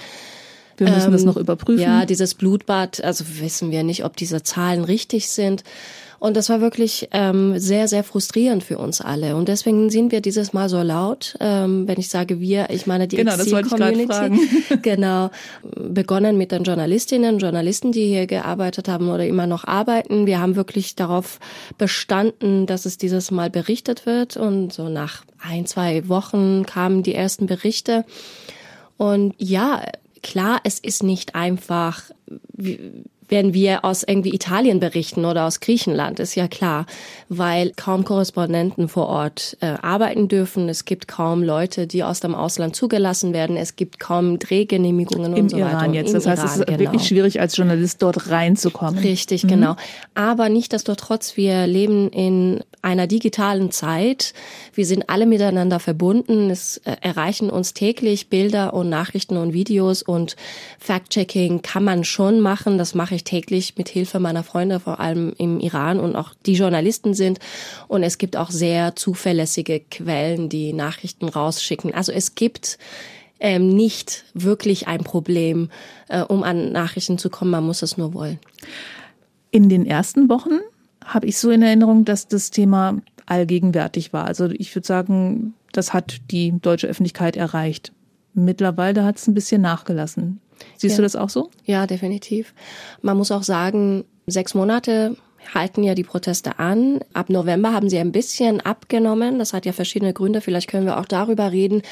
[0.77, 1.83] Wir müssen ähm, das noch überprüfen.
[1.83, 5.65] Ja, dieses Blutbad, also wissen wir nicht, ob diese Zahlen richtig sind.
[6.19, 9.37] Und das war wirklich ähm, sehr, sehr frustrierend für uns alle.
[9.37, 11.37] Und deswegen sind wir dieses Mal so laut.
[11.41, 14.49] Ähm, wenn ich sage wir, ich meine die genau, Exil-Community.
[14.83, 15.31] genau.
[15.63, 20.27] Begonnen mit den Journalistinnen, Journalisten, die hier gearbeitet haben oder immer noch arbeiten.
[20.27, 21.39] Wir haben wirklich darauf
[21.79, 24.37] bestanden, dass es dieses Mal berichtet wird.
[24.37, 28.05] Und so nach ein, zwei Wochen kamen die ersten Berichte.
[28.97, 29.83] Und ja,
[30.23, 32.03] klar, es ist nicht einfach
[33.35, 36.87] werden wir aus irgendwie Italien berichten oder aus Griechenland, ist ja klar,
[37.29, 40.69] weil kaum Korrespondenten vor Ort äh, arbeiten dürfen.
[40.69, 43.57] Es gibt kaum Leute, die aus dem Ausland zugelassen werden.
[43.57, 45.71] Es gibt kaum Drehgenehmigungen Im und so weiter.
[45.73, 46.15] Iran jetzt.
[46.15, 46.79] Das heißt, Iran, es ist genau.
[46.79, 49.01] wirklich schwierig, als Journalist dort reinzukommen.
[49.01, 49.49] Richtig, mhm.
[49.49, 49.77] genau.
[50.15, 54.33] Aber nichtdestotrotz, wir leben in einer digitalen Zeit.
[54.75, 56.51] Wir sind alle miteinander verbunden.
[56.51, 60.37] Es äh, erreichen uns täglich Bilder und Nachrichten und Videos und
[60.79, 62.79] Fact-Checking kann man schon machen.
[62.79, 66.55] Das mache ich täglich mit Hilfe meiner Freunde, vor allem im Iran und auch die
[66.55, 67.39] Journalisten sind.
[67.89, 71.95] Und es gibt auch sehr zuverlässige Quellen, die Nachrichten rausschicken.
[71.95, 72.79] Also es gibt
[73.41, 75.71] ähm, nicht wirklich ein Problem,
[76.09, 77.51] äh, um an Nachrichten zu kommen.
[77.51, 78.39] Man muss es nur wollen.
[79.51, 80.61] In den ersten Wochen
[81.05, 84.25] habe ich so in Erinnerung, dass das Thema allgegenwärtig war.
[84.25, 87.93] Also ich würde sagen, das hat die deutsche Öffentlichkeit erreicht.
[88.33, 90.41] Mittlerweile hat es ein bisschen nachgelassen.
[90.77, 90.97] Siehst ja.
[90.97, 91.51] du das auch so?
[91.65, 92.55] Ja, definitiv.
[93.03, 95.17] Man muss auch sagen, sechs Monate
[95.53, 97.01] halten ja die Proteste an.
[97.13, 99.39] Ab November haben sie ein bisschen abgenommen.
[99.39, 100.41] Das hat ja verschiedene Gründe.
[100.41, 101.83] Vielleicht können wir auch darüber reden.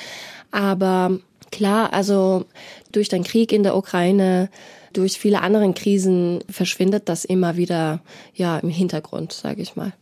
[0.50, 1.18] Aber
[1.50, 2.44] klar, also
[2.92, 4.48] durch den Krieg in der Ukraine,
[4.92, 8.00] durch viele andere Krisen verschwindet das immer wieder
[8.34, 9.92] ja im Hintergrund, sage ich mal.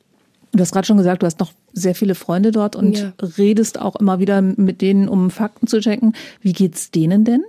[0.52, 3.12] Du hast gerade schon gesagt, du hast noch sehr viele Freunde dort und ja.
[3.38, 6.14] redest auch immer wieder mit denen, um Fakten zu checken.
[6.40, 7.44] Wie geht's denen denn?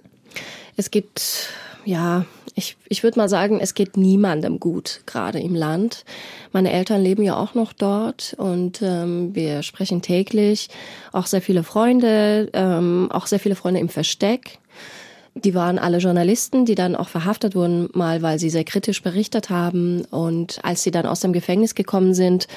[0.77, 1.49] Es gibt,
[1.85, 6.03] ja, ich, ich würde mal sagen, es geht niemandem gut, gerade im Land.
[6.51, 10.69] Meine Eltern leben ja auch noch dort und ähm, wir sprechen täglich.
[11.11, 14.59] Auch sehr viele Freunde, ähm, auch sehr viele Freunde im Versteck.
[15.33, 19.49] Die waren alle Journalisten, die dann auch verhaftet wurden, mal weil sie sehr kritisch berichtet
[19.49, 20.03] haben.
[20.11, 22.47] Und als sie dann aus dem Gefängnis gekommen sind,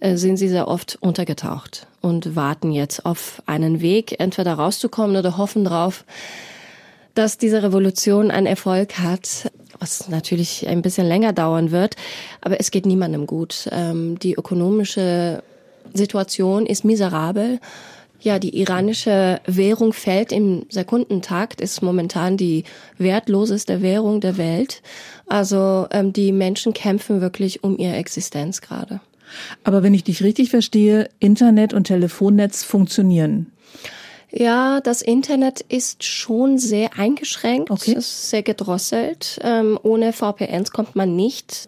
[0.00, 5.36] äh, sind sie sehr oft untergetaucht und warten jetzt auf einen Weg, entweder rauszukommen oder
[5.36, 6.04] hoffen drauf,
[7.14, 11.96] dass diese Revolution einen Erfolg hat, was natürlich ein bisschen länger dauern wird.
[12.40, 13.68] Aber es geht niemandem gut.
[13.72, 15.42] Ähm, die ökonomische
[15.92, 17.60] Situation ist miserabel.
[18.20, 22.64] Ja, die iranische Währung fällt im Sekundentakt, ist momentan die
[22.96, 24.82] wertloseste Währung der Welt.
[25.26, 29.00] Also ähm, die Menschen kämpfen wirklich um ihre Existenz gerade.
[29.62, 33.52] Aber wenn ich dich richtig verstehe, Internet und Telefonnetz funktionieren.
[34.36, 37.92] Ja, das Internet ist schon sehr eingeschränkt, okay.
[37.92, 39.38] ist sehr gedrosselt.
[39.42, 41.66] Ähm, ohne VPNs kommt man nicht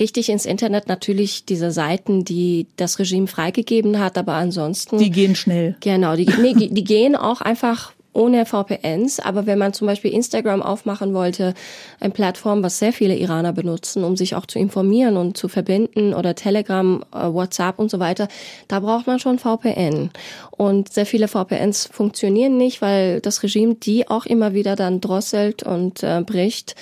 [0.00, 0.88] richtig ins Internet.
[0.88, 4.98] Natürlich diese Seiten, die das Regime freigegeben hat, aber ansonsten.
[4.98, 5.76] Die gehen schnell.
[5.80, 9.20] Genau, die, nee, die gehen auch einfach ohne VPNs.
[9.20, 11.54] Aber wenn man zum Beispiel Instagram aufmachen wollte,
[12.00, 16.14] eine Plattform, was sehr viele Iraner benutzen, um sich auch zu informieren und zu verbinden
[16.14, 18.28] oder Telegram, äh, WhatsApp und so weiter,
[18.66, 20.10] da braucht man schon VPN.
[20.50, 25.62] Und sehr viele VPNs funktionieren nicht, weil das Regime die auch immer wieder dann drosselt
[25.62, 26.74] und äh, bricht.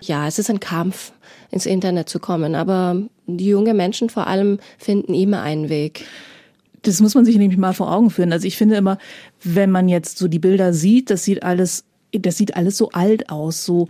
[0.00, 1.12] Ja, es ist ein Kampf
[1.50, 2.54] ins Internet zu kommen.
[2.54, 6.04] Aber die junge Menschen vor allem finden immer einen Weg.
[6.84, 8.32] Das muss man sich nämlich mal vor Augen führen.
[8.32, 8.98] Also ich finde immer,
[9.42, 13.30] wenn man jetzt so die Bilder sieht, das sieht alles, das sieht alles so alt
[13.30, 13.88] aus, so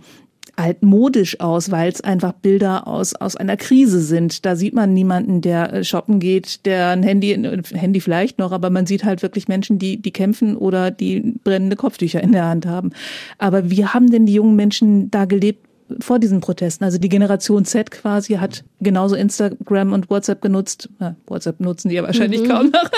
[0.55, 4.45] altmodisch aus, weil es einfach Bilder aus, aus einer Krise sind.
[4.45, 8.51] Da sieht man niemanden, der äh, shoppen geht, der ein Handy, ein Handy vielleicht noch,
[8.51, 12.45] aber man sieht halt wirklich Menschen, die, die kämpfen oder die brennende Kopftücher in der
[12.45, 12.91] Hand haben.
[13.37, 15.64] Aber wie haben denn die jungen Menschen da gelebt,
[15.99, 16.83] vor diesen Protesten.
[16.83, 20.89] Also die Generation Z quasi hat genauso Instagram und WhatsApp genutzt.
[20.99, 22.47] Ja, WhatsApp nutzen die ja wahrscheinlich mhm.
[22.47, 22.89] kaum noch.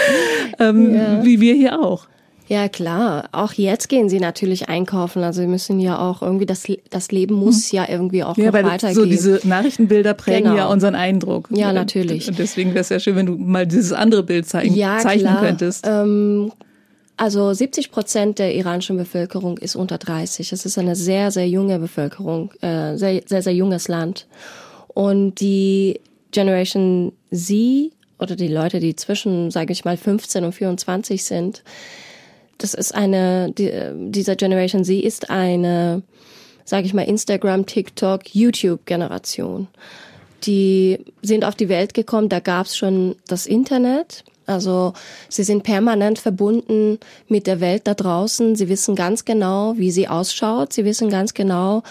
[0.58, 1.24] ähm, ja.
[1.24, 2.06] Wie wir hier auch.
[2.48, 3.28] Ja, klar.
[3.32, 5.24] Auch jetzt gehen sie natürlich einkaufen.
[5.24, 7.76] Also sie müssen ja auch irgendwie, das, das Leben muss mhm.
[7.76, 8.94] ja irgendwie auch ja, noch weil weitergehen.
[8.94, 10.56] So diese Nachrichtenbilder prägen genau.
[10.56, 11.48] ja unseren Eindruck.
[11.50, 12.28] Ja, natürlich.
[12.28, 15.32] Und deswegen wäre es ja schön, wenn du mal dieses andere Bild zeigen, ja, zeichnen
[15.32, 15.44] klar.
[15.44, 15.84] könntest.
[15.88, 16.52] Ähm,
[17.16, 20.52] also 70 Prozent der iranischen Bevölkerung ist unter 30.
[20.52, 24.26] Es ist eine sehr, sehr junge Bevölkerung, äh, sehr, sehr, sehr junges Land.
[24.88, 26.00] Und die
[26.30, 31.62] Generation Z oder die Leute, die zwischen, sage ich mal, 15 und 24 sind,
[32.58, 33.70] das ist eine, die,
[34.10, 36.02] dieser Generation Z ist eine,
[36.64, 39.68] sage ich mal, Instagram, TikTok, YouTube-Generation.
[40.44, 44.92] Die sind auf die Welt gekommen, da gab es schon das Internet also
[45.28, 48.56] sie sind permanent verbunden mit der Welt da draußen.
[48.56, 50.72] Sie wissen ganz genau, wie sie ausschaut.
[50.72, 51.82] Sie wissen ganz genau,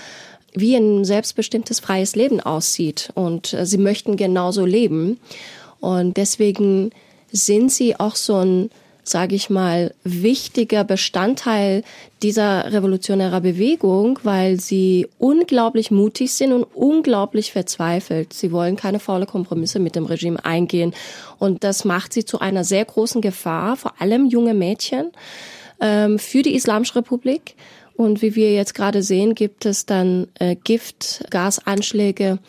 [0.53, 3.11] wie ein selbstbestimmtes freies Leben aussieht.
[3.13, 5.19] Und äh, sie möchten genauso leben.
[5.79, 6.91] Und deswegen
[7.31, 8.69] sind sie auch so ein
[9.07, 11.83] sage ich mal, wichtiger Bestandteil
[12.23, 18.33] dieser revolutionärer Bewegung, weil sie unglaublich mutig sind und unglaublich verzweifelt.
[18.33, 20.93] Sie wollen keine faule Kompromisse mit dem Regime eingehen.
[21.37, 25.11] Und das macht sie zu einer sehr großen Gefahr, vor allem junge Mädchen,
[25.79, 27.55] ähm, für die Islamische Republik.
[27.95, 32.39] Und wie wir jetzt gerade sehen, gibt es dann äh, Gift, Gasanschläge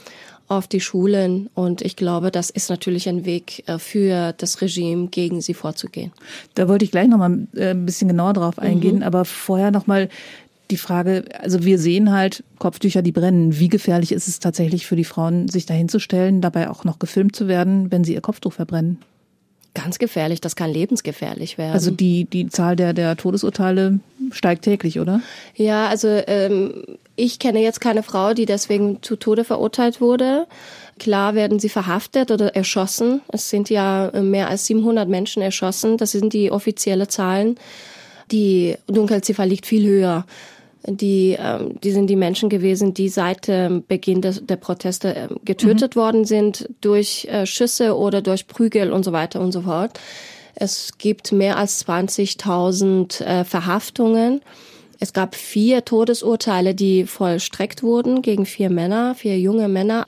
[0.49, 1.51] auf die Schulen.
[1.55, 6.13] Und ich glaube, das ist natürlich ein Weg äh, für das Regime, gegen sie vorzugehen.
[6.55, 9.03] Da wollte ich gleich noch mal äh, ein bisschen genauer drauf eingehen, mhm.
[9.03, 10.09] aber vorher noch mal
[10.71, 13.59] die Frage, also wir sehen halt Kopftücher, die brennen.
[13.59, 17.47] Wie gefährlich ist es tatsächlich für die Frauen, sich dahinzustellen, dabei auch noch gefilmt zu
[17.47, 18.99] werden, wenn sie ihr Kopftuch verbrennen?
[19.77, 21.73] Ganz gefährlich, das kann lebensgefährlich werden.
[21.73, 25.21] Also die, die Zahl der, der Todesurteile steigt täglich, oder?
[25.55, 30.47] Ja, also ähm, ich kenne jetzt keine Frau, die deswegen zu Tode verurteilt wurde.
[30.99, 33.21] Klar werden sie verhaftet oder erschossen.
[33.29, 35.99] Es sind ja mehr als 700 Menschen erschossen.
[35.99, 37.59] Das sind die offizielle Zahlen.
[38.33, 40.25] Die Dunkelziffer liegt viel höher.
[40.87, 45.29] Die, ähm, die sind die Menschen gewesen, die seit ähm, Beginn des, der Proteste äh,
[45.45, 46.01] getötet mhm.
[46.01, 49.99] worden sind durch äh, Schüsse oder durch Prügel und so weiter und so fort.
[50.55, 54.41] Es gibt mehr als 20.000 äh, Verhaftungen.
[54.99, 60.07] Es gab vier Todesurteile, die vollstreckt wurden gegen vier Männer, vier junge Männer.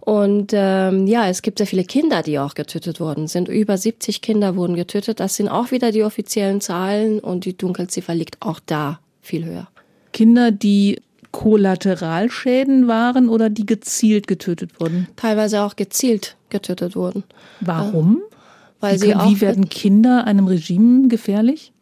[0.00, 3.48] Und ähm, ja, es gibt sehr viele Kinder, die auch getötet worden sind.
[3.48, 5.20] Über 70 Kinder wurden getötet.
[5.20, 9.68] Das sind auch wieder die offiziellen Zahlen und die Dunkelziffer liegt auch da viel höher.
[10.12, 15.08] Kinder, die Kollateralschäden waren oder die gezielt getötet wurden?
[15.16, 17.24] Teilweise auch gezielt getötet wurden.
[17.60, 18.22] Warum?
[18.80, 21.72] Weil wie, sie auch wie werden Kinder einem Regime gefährlich?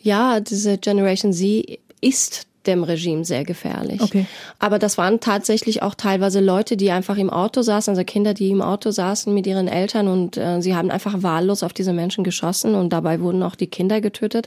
[0.00, 4.00] Ja, diese Generation Z ist dem Regime sehr gefährlich.
[4.00, 4.26] Okay.
[4.58, 8.50] Aber das waren tatsächlich auch teilweise Leute, die einfach im Auto saßen, also Kinder, die
[8.50, 12.24] im Auto saßen mit ihren Eltern und äh, sie haben einfach wahllos auf diese Menschen
[12.24, 14.46] geschossen und dabei wurden auch die Kinder getötet.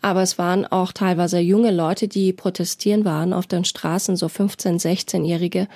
[0.00, 4.78] Aber es waren auch teilweise junge Leute, die protestieren waren auf den Straßen, so 15,
[4.78, 5.68] 16-Jährige.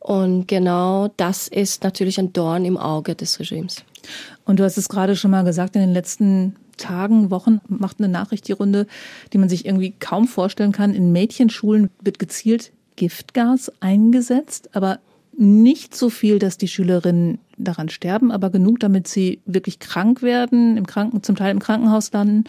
[0.00, 3.84] Und genau das ist natürlich ein Dorn im Auge des Regimes.
[4.44, 8.08] Und du hast es gerade schon mal gesagt, in den letzten Tagen, Wochen macht eine
[8.08, 8.86] Nachricht die Runde,
[9.32, 10.94] die man sich irgendwie kaum vorstellen kann.
[10.94, 14.98] In Mädchenschulen wird gezielt Giftgas eingesetzt, aber
[15.40, 20.76] nicht so viel, dass die Schülerinnen daran sterben, aber genug, damit sie wirklich krank werden,
[20.76, 22.44] im Kranken, zum Teil im Krankenhaus landen.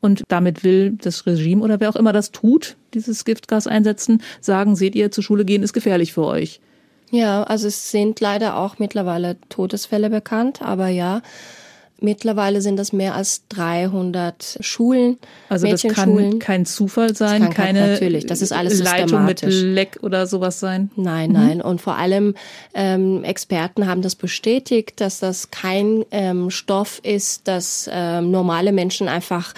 [0.00, 4.76] Und damit will das Regime oder wer auch immer das tut, dieses Giftgas einsetzen, sagen,
[4.76, 6.60] seht ihr, zur Schule gehen ist gefährlich für euch.
[7.10, 11.22] Ja, also es sind leider auch mittlerweile Todesfälle bekannt, aber ja,
[11.98, 15.18] Mittlerweile sind das mehr als 300 Schulen.
[15.48, 18.26] Also das kann kein Zufall sein, das kann keine natürlich.
[18.26, 20.90] Das ist alles Leitung mit Leck oder sowas sein.
[20.96, 21.34] Nein, mhm.
[21.34, 21.62] nein.
[21.62, 22.34] Und vor allem
[22.74, 29.08] ähm, Experten haben das bestätigt, dass das kein ähm, Stoff ist, das ähm, normale Menschen
[29.08, 29.54] einfach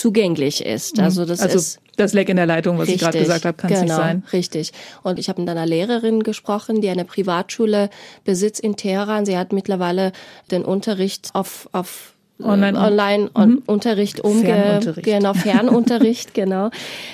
[0.00, 0.96] zugänglich ist.
[0.96, 1.04] Mhm.
[1.04, 3.56] Also das also ist das Leck in der Leitung, was richtig, ich gerade gesagt habe,
[3.56, 4.24] kann es genau, nicht sein.
[4.32, 4.72] Richtig.
[5.02, 7.90] Und ich habe mit einer Lehrerin gesprochen, die eine Privatschule
[8.24, 9.26] besitzt in Teheran.
[9.26, 10.12] Sie hat mittlerweile
[10.50, 12.09] den Unterricht auf, auf
[12.44, 13.62] Online, Online mhm.
[13.66, 15.04] Unterricht umge Fernunterricht.
[15.04, 16.70] genau Fernunterricht genau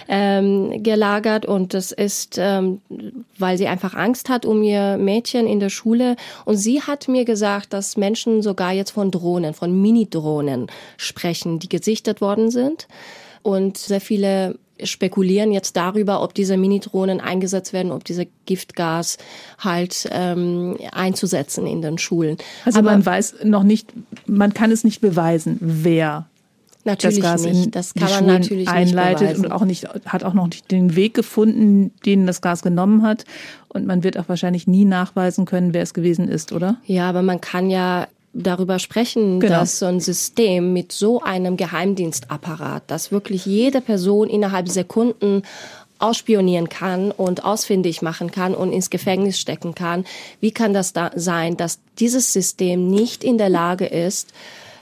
[0.08, 2.80] ähm, gelagert und das ist ähm,
[3.38, 7.24] weil sie einfach Angst hat um ihr Mädchen in der Schule und sie hat mir
[7.24, 12.88] gesagt, dass Menschen sogar jetzt von Drohnen, von Mini-Drohnen sprechen, die gesichtet worden sind
[13.42, 19.18] und sehr viele spekulieren jetzt darüber, ob diese Mini-Drohnen eingesetzt werden, ob diese Giftgas
[19.58, 22.36] halt ähm, einzusetzen in den Schulen.
[22.64, 23.92] Also Aber man weiß noch nicht,
[24.26, 26.26] man kann es nicht beweisen, wer
[26.84, 27.64] Natürlich das Gas nicht.
[27.64, 30.46] in das die kann man Schulen natürlich einleitet nicht und auch nicht hat auch noch
[30.46, 33.24] nicht den Weg gefunden, den das Gas genommen hat
[33.68, 36.76] und man wird auch wahrscheinlich nie nachweisen können, wer es gewesen ist, oder?
[36.86, 38.06] Ja, aber man kann ja
[38.42, 39.60] darüber sprechen, Genau.
[39.60, 45.42] dass so ein System mit so einem Geheimdienstapparat, dass wirklich jede Person innerhalb Sekunden
[45.98, 50.04] ausspionieren kann und ausfindig machen kann und ins Gefängnis stecken kann.
[50.40, 54.28] Wie kann das da sein, dass dieses System nicht in der Lage ist,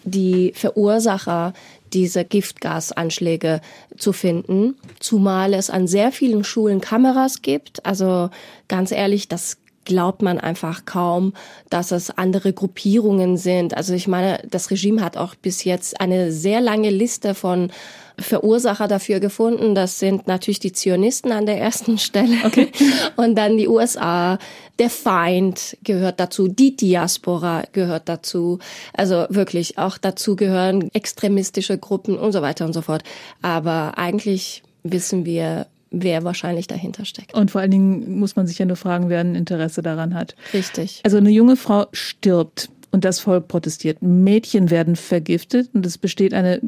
[0.03, 1.55] die Verursacher
[1.93, 3.61] dieser Giftgasanschläge
[3.97, 7.87] zu finden, zumal es an sehr vielen Schulen Kameras gibt.
[7.87, 8.31] Also
[8.67, 11.33] ganz ehrlich, das glaubt man einfach kaum,
[11.71, 13.77] dass es andere Gruppierungen sind.
[13.77, 17.71] Also ich meine, das Regime hat auch bis jetzt eine sehr lange Liste von
[18.19, 19.75] Verursacher dafür gefunden.
[19.75, 22.37] Das sind natürlich die Zionisten an der ersten Stelle.
[22.45, 22.71] Okay.
[23.17, 24.39] Und dann die USA.
[24.79, 26.49] Der Feind gehört dazu.
[26.49, 28.59] Die Diaspora gehört dazu.
[28.93, 33.05] Also wirklich auch dazu gehören extremistische Gruppen und so weiter und so fort.
[33.41, 35.67] Aber eigentlich wissen wir,
[36.03, 37.35] wer wahrscheinlich dahinter steckt.
[37.35, 40.35] Und vor allen Dingen muss man sich ja nur fragen, wer ein Interesse daran hat.
[40.53, 41.01] Richtig.
[41.05, 44.03] Also eine junge Frau stirbt und das Volk protestiert.
[44.03, 46.61] Mädchen werden vergiftet und es besteht eine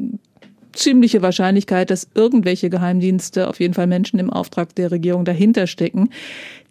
[0.73, 6.09] ziemliche Wahrscheinlichkeit, dass irgendwelche Geheimdienste, auf jeden Fall Menschen im Auftrag der Regierung dahinter stecken.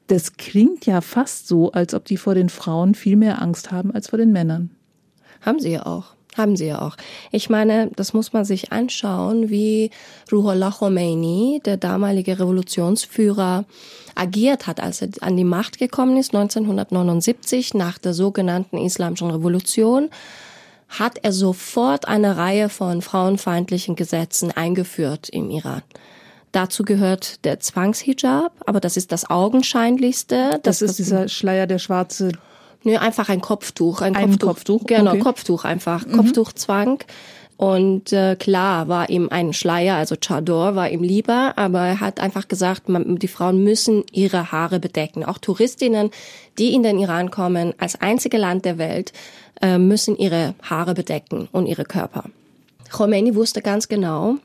[0.07, 3.90] Das klingt ja fast so, als ob die vor den Frauen viel mehr Angst haben
[3.92, 4.71] als vor den Männern.
[5.40, 6.16] Haben sie ja auch.
[6.37, 6.96] Haben sie ja auch.
[7.33, 9.90] Ich meine, das muss man sich anschauen, wie
[10.31, 13.64] Ruhollah Khomeini, der damalige Revolutionsführer,
[14.14, 20.11] agiert hat, als er an die Macht gekommen ist, 1979, nach der sogenannten Islamischen Revolution,
[20.88, 25.83] hat er sofort eine Reihe von frauenfeindlichen Gesetzen eingeführt im Iran.
[26.53, 30.59] Dazu gehört der Zwangshijab, aber das ist das augenscheinlichste.
[30.62, 32.33] Das, ist dieser Schleier, der schwarze
[32.87, 34.01] Nö, einfach ein Kopftuch.
[34.01, 34.46] Ein, Ein Kopftuch.
[34.46, 35.18] Kopftuch, Genau, okay.
[35.18, 36.07] Kopftuch einfach.
[36.09, 37.01] Kopftuchzwang.
[37.57, 42.20] Und äh, klar war ihm ein Schleier, also Chador, war ihm lieber, aber er hat
[42.20, 45.25] einfach gesagt, man, die Frauen müssen ihre Haare bedecken.
[45.25, 46.11] Auch Touristinnen,
[46.59, 49.12] die in den Iran kommen, als einzige Land der Welt,
[49.61, 52.25] äh, müssen ihre Haare bedecken und ihre Körper.
[52.92, 54.37] Khomeini wusste ganz genau,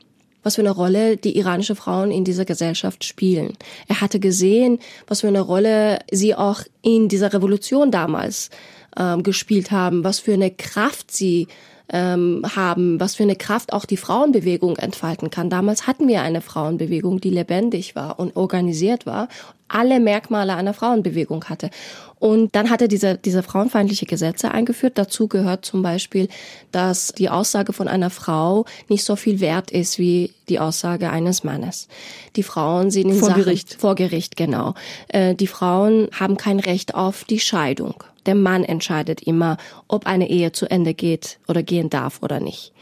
[0.42, 3.56] was für eine Rolle die iranische Frauen in dieser Gesellschaft spielen.
[3.88, 8.50] Er hatte gesehen, was für eine Rolle sie auch in dieser Revolution damals
[8.96, 11.48] ähm, gespielt haben, was für eine Kraft sie
[11.92, 15.50] ähm, haben, was für eine Kraft auch die Frauenbewegung entfalten kann.
[15.50, 19.28] Damals hatten wir eine Frauenbewegung, die lebendig war und organisiert war,
[19.68, 21.70] alle Merkmale einer Frauenbewegung hatte.
[22.18, 24.96] Und dann hat er diese, diese frauenfeindliche Gesetze eingeführt.
[24.96, 26.28] Dazu gehört zum Beispiel,
[26.70, 31.42] dass die Aussage von einer Frau nicht so viel wert ist wie die Aussage eines
[31.42, 31.88] Mannes.
[32.36, 33.74] Die Frauen sind in vor Sachen, Gericht.
[33.74, 34.74] Vor Gericht, genau.
[35.08, 38.04] Äh, die Frauen haben kein Recht auf die Scheidung.
[38.26, 39.56] Der Mann entscheidet immer,
[39.88, 42.72] ob eine Ehe zu Ende geht oder gehen darf oder nicht.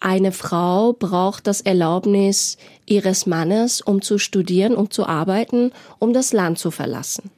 [0.00, 6.32] Eine Frau braucht das Erlaubnis ihres Mannes, um zu studieren, um zu arbeiten, um das
[6.32, 7.30] Land zu verlassen.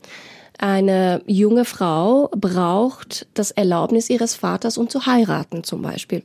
[0.59, 6.23] Eine junge Frau braucht das Erlaubnis ihres Vaters, um zu heiraten zum Beispiel.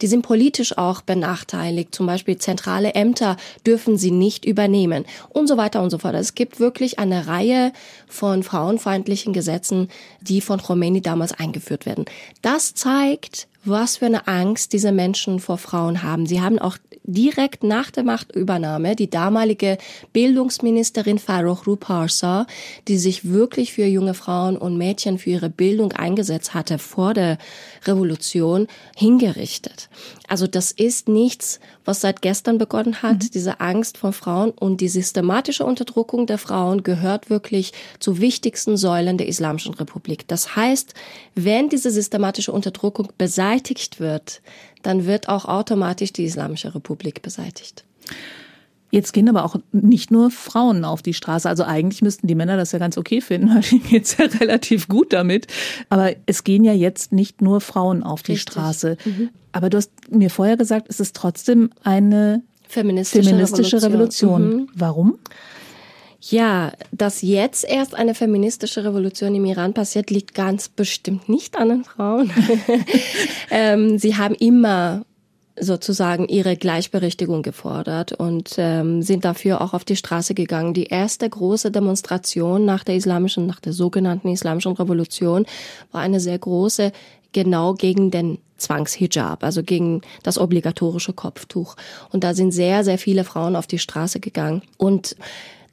[0.00, 1.92] Die sind politisch auch benachteiligt.
[1.92, 6.14] Zum Beispiel zentrale Ämter dürfen sie nicht übernehmen und so weiter und so fort.
[6.14, 7.72] Es gibt wirklich eine Reihe
[8.06, 9.88] von frauenfeindlichen Gesetzen,
[10.20, 12.04] die von Khomeini damals eingeführt werden.
[12.42, 16.26] Das zeigt, was für eine Angst diese Menschen vor Frauen haben.
[16.26, 19.78] Sie haben auch direkt nach der Machtübernahme die damalige
[20.12, 22.46] Bildungsministerin Farrokh Ruparsa,
[22.88, 27.38] die sich wirklich für junge Frauen und Mädchen für ihre Bildung eingesetzt hatte vor der
[27.84, 29.90] Revolution, hingerichtet.
[30.28, 33.22] Also das ist nichts, was seit gestern begonnen hat.
[33.22, 33.30] Mhm.
[33.34, 39.18] Diese Angst vor Frauen und die systematische Unterdrückung der Frauen gehört wirklich zu wichtigsten Säulen
[39.18, 40.26] der Islamischen Republik.
[40.26, 40.94] Das heißt,
[41.34, 44.40] wenn diese systematische Unterdrückung beseitigt wird,
[44.84, 47.84] dann wird auch automatisch die Islamische Republik beseitigt.
[48.90, 51.48] Jetzt gehen aber auch nicht nur Frauen auf die Straße.
[51.48, 54.86] Also eigentlich müssten die Männer das ja ganz okay finden, weil ihnen geht's ja relativ
[54.86, 55.48] gut damit.
[55.88, 58.52] Aber es gehen ja jetzt nicht nur Frauen auf die Richtig.
[58.52, 58.96] Straße.
[59.04, 59.30] Mhm.
[59.50, 64.42] Aber du hast mir vorher gesagt, es ist trotzdem eine feministische, feministische Revolution.
[64.42, 64.62] Revolution.
[64.62, 64.68] Mhm.
[64.74, 65.18] Warum?
[66.30, 71.68] Ja, dass jetzt erst eine feministische Revolution im Iran passiert, liegt ganz bestimmt nicht an
[71.68, 72.32] den Frauen.
[73.50, 75.04] ähm, sie haben immer
[75.60, 80.72] sozusagen ihre Gleichberechtigung gefordert und ähm, sind dafür auch auf die Straße gegangen.
[80.72, 85.44] Die erste große Demonstration nach der islamischen, nach der sogenannten islamischen Revolution
[85.92, 86.92] war eine sehr große,
[87.32, 91.76] genau gegen den Zwangshijab, also gegen das obligatorische Kopftuch.
[92.10, 95.16] Und da sind sehr, sehr viele Frauen auf die Straße gegangen und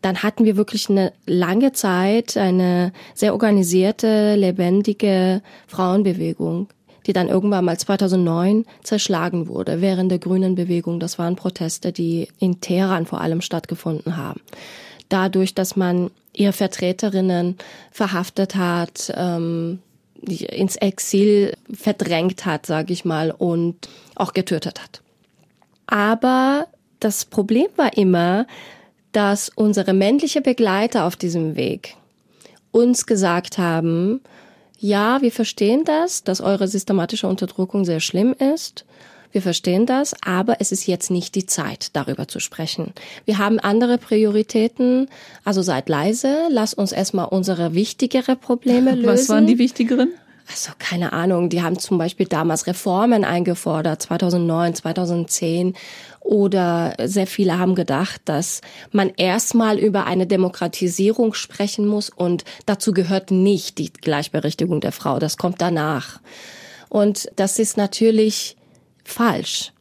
[0.01, 6.67] dann hatten wir wirklich eine lange Zeit eine sehr organisierte, lebendige Frauenbewegung
[7.07, 10.99] die dann irgendwann mal 2009 zerschlagen wurde während der grünen Bewegung.
[10.99, 14.41] Das waren Proteste, die in Teheran vor allem stattgefunden haben.
[15.09, 17.57] Dadurch, dass man ihre Vertreterinnen
[17.91, 19.79] verhaftet hat, ähm,
[20.21, 25.01] ins Exil verdrängt hat, sage ich mal, und auch getötet hat.
[25.87, 26.67] Aber
[26.99, 28.45] das Problem war immer,
[29.11, 31.95] dass unsere männliche Begleiter auf diesem Weg
[32.71, 34.21] uns gesagt haben,
[34.79, 38.85] ja, wir verstehen das, dass eure systematische Unterdrückung sehr schlimm ist.
[39.31, 42.93] Wir verstehen das, aber es ist jetzt nicht die Zeit, darüber zu sprechen.
[43.25, 45.07] Wir haben andere Prioritäten,
[45.45, 49.07] also seid leise, lasst uns erstmal unsere wichtigere Probleme lösen.
[49.07, 50.09] Was waren die wichtigeren?
[50.49, 55.75] Also keine Ahnung, die haben zum Beispiel damals Reformen eingefordert, 2009, 2010
[56.31, 58.61] oder sehr viele haben gedacht, dass
[58.93, 65.19] man erstmal über eine Demokratisierung sprechen muss und dazu gehört nicht die Gleichberechtigung der Frau.
[65.19, 66.21] Das kommt danach.
[66.87, 68.55] Und das ist natürlich
[69.03, 69.73] falsch.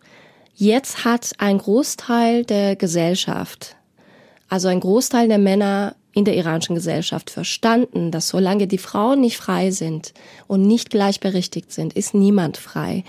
[0.57, 3.77] Jetzt hat ein Großteil der Gesellschaft,
[4.49, 9.37] also ein Großteil der Männer in der iranischen Gesellschaft verstanden, dass solange die Frauen nicht
[9.37, 10.15] frei sind
[10.49, 13.05] und nicht gleichberechtigt sind, ist niemand frei.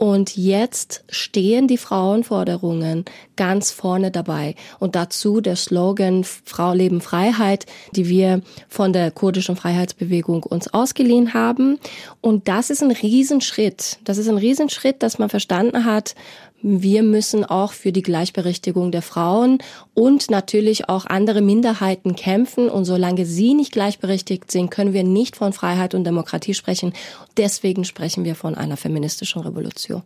[0.00, 3.04] Und jetzt stehen die Frauenforderungen
[3.36, 4.54] ganz vorne dabei.
[4.78, 11.34] Und dazu der Slogan Frau Leben Freiheit, die wir von der kurdischen Freiheitsbewegung uns ausgeliehen
[11.34, 11.78] haben.
[12.22, 13.98] Und das ist ein Riesenschritt.
[14.04, 16.14] Das ist ein Riesenschritt, dass man verstanden hat,
[16.62, 19.58] wir müssen auch für die Gleichberechtigung der Frauen
[19.94, 22.68] und natürlich auch andere Minderheiten kämpfen.
[22.68, 26.92] Und solange sie nicht gleichberechtigt sind, können wir nicht von Freiheit und Demokratie sprechen.
[27.36, 30.02] Deswegen sprechen wir von einer feministischen Revolution.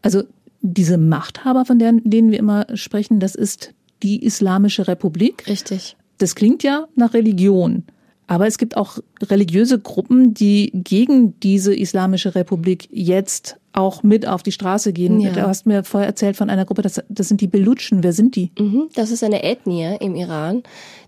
[0.00, 0.22] Also
[0.60, 5.46] diese Machthaber, von denen wir immer sprechen, das ist die Islamische Republik.
[5.46, 5.96] Richtig.
[6.18, 7.84] Das klingt ja nach Religion.
[8.26, 14.42] Aber es gibt auch religiöse Gruppen, die gegen diese Islamische Republik jetzt auch mit auf
[14.42, 15.20] die Straße gehen.
[15.20, 15.30] Ja.
[15.30, 18.02] Du hast mir vorher erzählt von einer Gruppe, das, das sind die Belutschen.
[18.02, 18.50] Wer sind die?
[18.58, 20.62] Mhm, das ist eine Ethnie im Iran.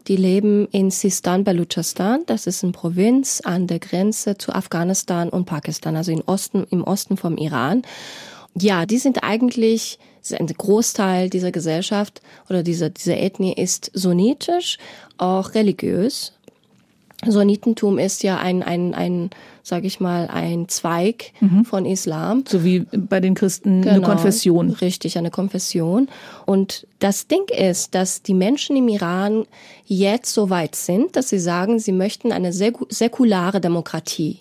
[0.09, 2.23] Die leben in Sistan, Baluchistan.
[2.27, 6.85] Das ist eine Provinz an der Grenze zu Afghanistan und Pakistan, also im Osten, im
[6.85, 7.83] Osten vom Iran.
[8.59, 9.99] Ja, die sind eigentlich
[10.33, 14.79] ein Großteil dieser Gesellschaft oder dieser, dieser Ethnie ist sunnitisch,
[15.19, 16.33] auch religiös.
[17.27, 19.31] Sunnitentum ist ja ein, ein, ein
[19.63, 21.65] sage ich mal, ein Zweig mhm.
[21.65, 22.45] von Islam.
[22.47, 24.71] So wie bei den Christen genau, eine Konfession.
[24.71, 26.09] Richtig, eine Konfession.
[26.47, 29.47] Und das Ding ist, dass die Menschen im Iran
[29.87, 34.41] jetzt so weit sind, dass sie sagen, sie möchten eine säkulare Demokratie.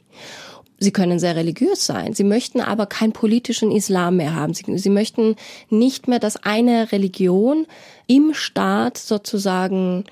[0.80, 2.14] Sie können sehr religiös sein.
[2.14, 4.54] Sie möchten aber keinen politischen Islam mehr haben.
[4.54, 5.38] Sie, sie, möchten
[5.70, 7.68] nicht mehr, dass eine Religion
[8.08, 10.04] im Staat sozusagen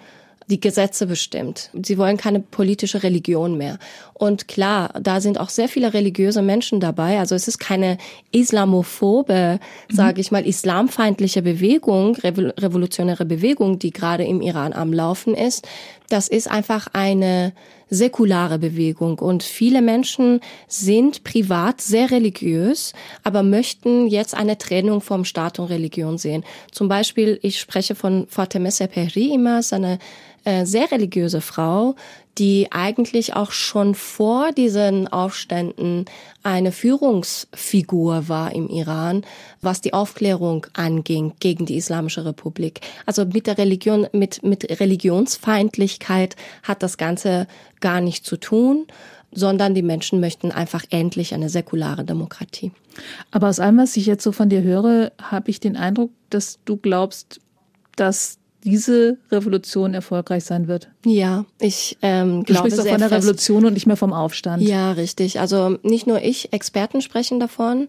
[0.51, 1.69] die Gesetze bestimmt.
[1.81, 3.79] Sie wollen keine politische Religion mehr.
[4.13, 7.19] Und klar, da sind auch sehr viele religiöse Menschen dabei.
[7.19, 7.97] Also es ist keine
[8.31, 9.95] islamophobe, mhm.
[9.95, 15.67] sage ich mal, islamfeindliche Bewegung, revolutionäre Bewegung, die gerade im Iran am Laufen ist.
[16.09, 17.53] Das ist einfach eine
[17.91, 22.93] säkulare Bewegung und viele Menschen sind privat sehr religiös,
[23.23, 26.45] aber möchten jetzt eine Trennung vom Staat und Religion sehen.
[26.71, 29.99] Zum Beispiel, ich spreche von Fatemeh Sepehri immer, seine
[30.43, 31.95] äh, sehr religiöse Frau,
[32.37, 36.05] die eigentlich auch schon vor diesen Aufständen
[36.43, 39.23] eine Führungsfigur war im Iran,
[39.61, 42.81] was die Aufklärung anging gegen die Islamische Republik.
[43.05, 47.47] Also mit der Religion, mit, mit Religionsfeindlichkeit hat das Ganze
[47.79, 48.87] gar nichts zu tun
[49.33, 52.71] sondern die Menschen möchten einfach endlich eine säkulare Demokratie.
[53.31, 56.59] Aber aus allem, was ich jetzt so von dir höre, habe ich den Eindruck, dass
[56.65, 57.39] du glaubst,
[57.95, 60.89] dass diese Revolution erfolgreich sein wird.
[61.05, 64.63] Ja, ich ähm, glaube Du sprichst doch von der Revolution und nicht mehr vom Aufstand.
[64.63, 65.39] Ja, richtig.
[65.39, 67.87] Also nicht nur ich, Experten sprechen davon,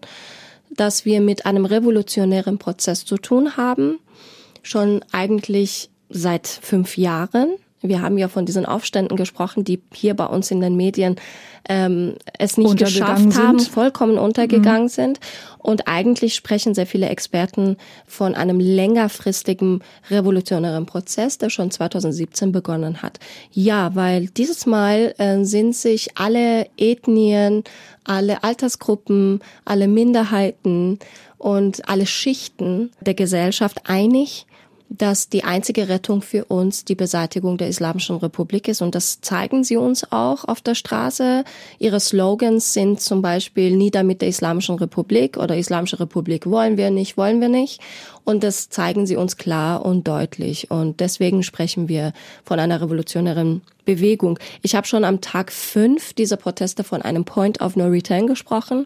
[0.71, 3.99] dass wir mit einem revolutionären Prozess zu tun haben,
[4.63, 7.53] schon eigentlich seit fünf Jahren.
[7.83, 11.17] Wir haben ja von diesen Aufständen gesprochen, die hier bei uns in den Medien
[11.67, 13.69] ähm, es nicht geschafft haben, sind.
[13.69, 14.89] vollkommen untergegangen mhm.
[14.89, 15.19] sind.
[15.57, 23.01] Und eigentlich sprechen sehr viele Experten von einem längerfristigen revolutionären Prozess, der schon 2017 begonnen
[23.01, 23.19] hat.
[23.51, 27.63] Ja, weil dieses Mal äh, sind sich alle Ethnien,
[28.05, 30.99] alle Altersgruppen, alle Minderheiten
[31.37, 34.45] und alle Schichten der Gesellschaft einig,
[34.97, 38.81] dass die einzige Rettung für uns die Beseitigung der Islamischen Republik ist.
[38.83, 41.43] Und das zeigen sie uns auch auf der Straße.
[41.79, 46.91] Ihre Slogans sind zum Beispiel Nieder mit der Islamischen Republik oder Islamische Republik wollen wir
[46.91, 47.81] nicht, wollen wir nicht.
[48.23, 50.69] Und das zeigen sie uns klar und deutlich.
[50.69, 52.13] Und deswegen sprechen wir
[52.45, 54.37] von einer revolutionären Bewegung.
[54.61, 58.85] Ich habe schon am Tag fünf dieser Proteste von einem Point of No Return gesprochen.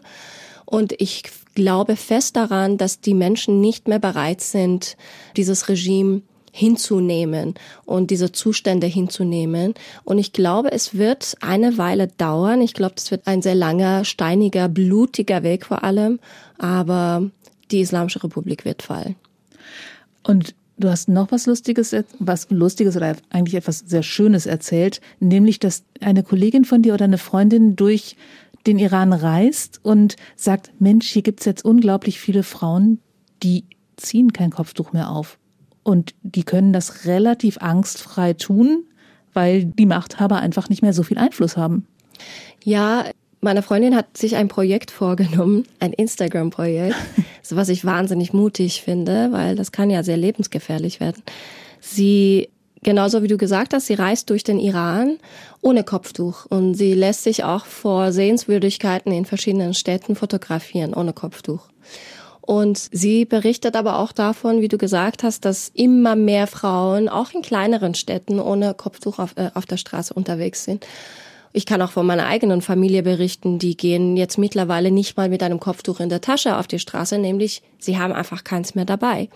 [0.70, 1.22] Und ich
[1.54, 4.98] glaube fest daran, dass die Menschen nicht mehr bereit sind,
[5.34, 6.20] dieses Regime
[6.52, 7.54] hinzunehmen
[7.86, 9.72] und diese Zustände hinzunehmen.
[10.04, 12.60] Und ich glaube, es wird eine Weile dauern.
[12.60, 16.20] Ich glaube, es wird ein sehr langer, steiniger, blutiger Weg vor allem.
[16.58, 17.30] Aber
[17.70, 19.16] die Islamische Republik wird fallen.
[20.22, 25.60] Und du hast noch was Lustiges, was Lustiges oder eigentlich etwas sehr Schönes erzählt, nämlich,
[25.60, 28.16] dass eine Kollegin von dir oder eine Freundin durch
[28.68, 33.00] den Iran reist und sagt, Mensch, hier gibt's jetzt unglaublich viele Frauen,
[33.42, 33.64] die
[33.96, 35.38] ziehen kein Kopftuch mehr auf.
[35.82, 38.84] Und die können das relativ angstfrei tun,
[39.32, 41.86] weil die Machthaber einfach nicht mehr so viel Einfluss haben.
[42.62, 43.06] Ja,
[43.40, 46.94] meine Freundin hat sich ein Projekt vorgenommen, ein Instagram-Projekt,
[47.50, 51.22] was ich wahnsinnig mutig finde, weil das kann ja sehr lebensgefährlich werden.
[51.80, 52.50] Sie
[52.82, 55.18] genauso wie du gesagt hast, sie reist durch den Iran
[55.60, 61.68] ohne Kopftuch und sie lässt sich auch vor Sehenswürdigkeiten in verschiedenen Städten fotografieren ohne Kopftuch.
[62.40, 67.32] Und sie berichtet aber auch davon, wie du gesagt hast, dass immer mehr Frauen auch
[67.32, 70.86] in kleineren Städten ohne Kopftuch auf, äh, auf der Straße unterwegs sind.
[71.52, 75.42] Ich kann auch von meiner eigenen Familie berichten, die gehen jetzt mittlerweile nicht mal mit
[75.42, 79.28] einem Kopftuch in der Tasche auf die Straße, nämlich sie haben einfach keins mehr dabei.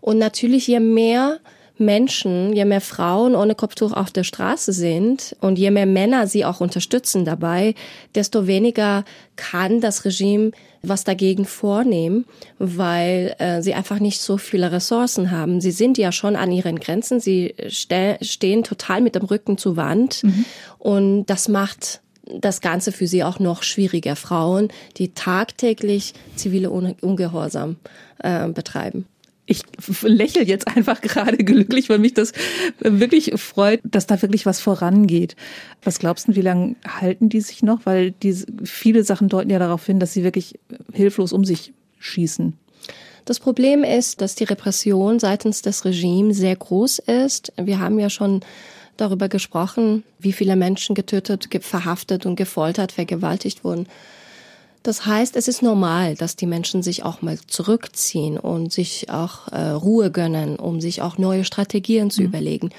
[0.00, 1.40] Und natürlich, je mehr
[1.80, 6.44] Menschen, je mehr Frauen ohne Kopftuch auf der Straße sind und je mehr Männer sie
[6.44, 7.74] auch unterstützen dabei,
[8.14, 9.04] desto weniger
[9.36, 10.52] kann das Regime
[10.82, 12.24] was dagegen vornehmen,
[12.58, 15.60] weil äh, sie einfach nicht so viele Ressourcen haben.
[15.60, 19.76] Sie sind ja schon an ihren Grenzen, sie ste stehen total mit dem Rücken zur
[19.76, 20.44] Wand mhm.
[20.78, 24.14] und das macht das Ganze für sie auch noch schwieriger.
[24.14, 24.68] Frauen,
[24.98, 27.76] die tagtäglich zivile Ungehorsam
[28.18, 29.06] äh, betreiben
[29.48, 29.62] ich
[30.02, 32.32] lächle jetzt einfach gerade glücklich, weil mich das
[32.78, 35.34] wirklich freut, dass da wirklich was vorangeht.
[35.82, 37.80] Was glaubst du, wie lange halten die sich noch?
[37.84, 40.58] Weil diese, viele Sachen deuten ja darauf hin, dass sie wirklich
[40.92, 42.52] hilflos um sich schießen.
[43.24, 47.52] Das Problem ist, dass die Repression seitens des Regimes sehr groß ist.
[47.56, 48.40] Wir haben ja schon
[48.96, 53.86] darüber gesprochen, wie viele Menschen getötet, verhaftet und gefoltert, vergewaltigt wurden.
[54.88, 59.48] Das heißt, es ist normal, dass die Menschen sich auch mal zurückziehen und sich auch
[59.48, 62.28] äh, Ruhe gönnen, um sich auch neue Strategien zu mhm.
[62.28, 62.70] überlegen.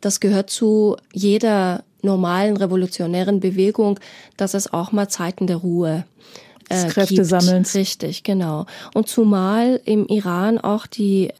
[0.00, 4.00] Das gehört zu jeder normalen revolutionären Bewegung,
[4.38, 6.06] dass es auch mal Zeiten der Ruhe
[6.70, 7.74] äh, Kräftesammelns.
[7.74, 8.64] Richtig, genau.
[8.94, 11.30] Und zumal im Iran auch die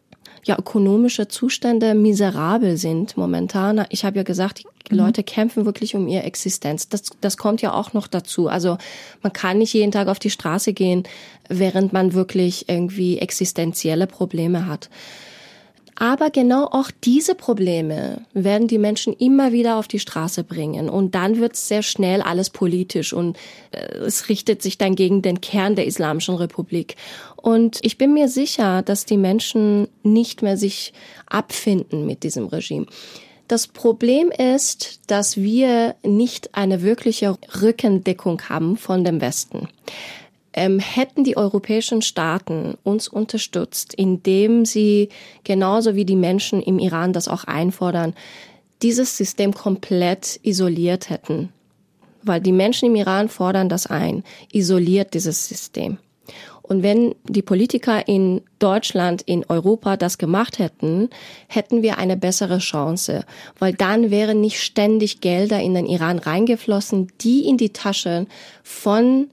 [0.44, 3.84] ja, ökonomische Zustände miserabel sind momentan.
[3.90, 5.00] Ich habe ja gesagt, die mhm.
[5.00, 6.88] Leute kämpfen wirklich um ihre Existenz.
[6.88, 8.48] Das, das kommt ja auch noch dazu.
[8.48, 8.78] Also
[9.22, 11.04] man kann nicht jeden Tag auf die Straße gehen,
[11.48, 14.88] während man wirklich irgendwie existenzielle Probleme hat.
[16.00, 20.88] Aber genau auch diese Probleme werden die Menschen immer wieder auf die Straße bringen.
[20.88, 23.36] Und dann wird es sehr schnell alles politisch und
[23.72, 26.96] äh, es richtet sich dann gegen den Kern der Islamischen Republik.
[27.36, 30.94] Und ich bin mir sicher, dass die Menschen nicht mehr sich
[31.26, 32.86] abfinden mit diesem Regime.
[33.46, 39.68] Das Problem ist, dass wir nicht eine wirkliche Rückendeckung haben von dem Westen
[40.52, 45.08] ähm, hätten die europäischen Staaten uns unterstützt, indem sie
[45.44, 48.14] genauso wie die Menschen im Iran das auch einfordern,
[48.82, 51.50] dieses System komplett isoliert hätten.
[52.22, 55.98] Weil die Menschen im Iran fordern das ein, isoliert dieses System.
[56.62, 61.10] Und wenn die Politiker in Deutschland, in Europa das gemacht hätten,
[61.48, 63.24] hätten wir eine bessere Chance,
[63.58, 68.28] weil dann wären nicht ständig Gelder in den Iran reingeflossen, die in die Taschen
[68.62, 69.30] von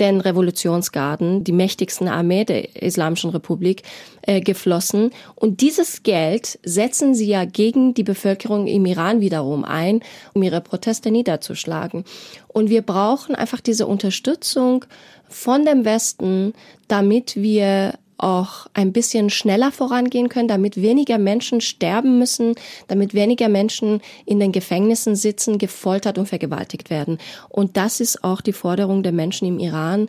[0.00, 3.82] den Revolutionsgarden, die mächtigsten Armee der Islamischen Republik,
[4.22, 5.10] äh, geflossen.
[5.34, 10.00] Und dieses Geld setzen sie ja gegen die Bevölkerung im Iran wiederum ein,
[10.34, 12.04] um ihre Proteste niederzuschlagen.
[12.48, 14.84] Und wir brauchen einfach diese Unterstützung
[15.28, 16.52] von dem Westen,
[16.88, 22.54] damit wir auch ein bisschen schneller vorangehen können, damit weniger Menschen sterben müssen,
[22.88, 27.18] damit weniger Menschen in den Gefängnissen sitzen, gefoltert und vergewaltigt werden.
[27.48, 30.08] Und das ist auch die Forderung der Menschen im Iran.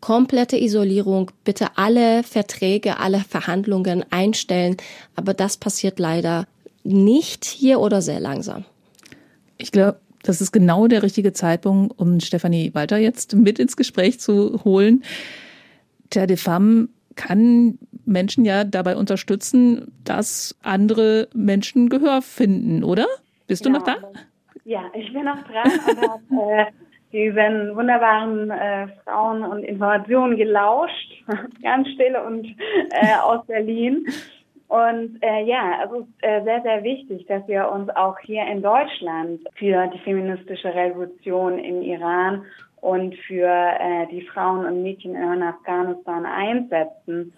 [0.00, 4.76] Komplette Isolierung, bitte alle Verträge, alle Verhandlungen einstellen.
[5.16, 6.46] Aber das passiert leider
[6.84, 8.64] nicht hier oder sehr langsam.
[9.56, 14.20] Ich glaube, das ist genau der richtige Zeitpunkt, um Stefanie Walter jetzt mit ins Gespräch
[14.20, 15.02] zu holen.
[16.10, 16.88] Terre de Femme
[17.18, 23.06] kann Menschen ja dabei unterstützen, dass andere Menschen Gehör finden, oder?
[23.48, 23.96] Bist du ja, noch da?
[24.64, 26.00] Ja, ich bin noch dran und
[26.40, 26.66] habe äh,
[27.12, 31.24] diesen wunderbaren äh, Frauen und Informationen gelauscht,
[31.62, 32.46] ganz still und
[32.90, 34.06] äh, aus Berlin.
[34.68, 39.40] Und äh, ja, also äh, sehr, sehr wichtig, dass wir uns auch hier in Deutschland
[39.54, 42.44] für die feministische Revolution im Iran
[42.80, 47.32] und für äh, die Frauen und Mädchen in Afghanistan einsetzen.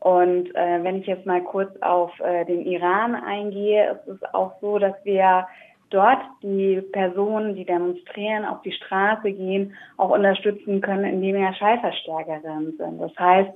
[0.00, 4.52] Und äh, wenn ich jetzt mal kurz auf äh, den Iran eingehe, ist es auch
[4.60, 5.46] so, dass wir
[5.90, 12.76] dort die Personen, die demonstrieren, auf die Straße gehen, auch unterstützen können, indem wir Schallverstärkerinnen
[12.76, 13.00] sind.
[13.00, 13.50] Das heißt,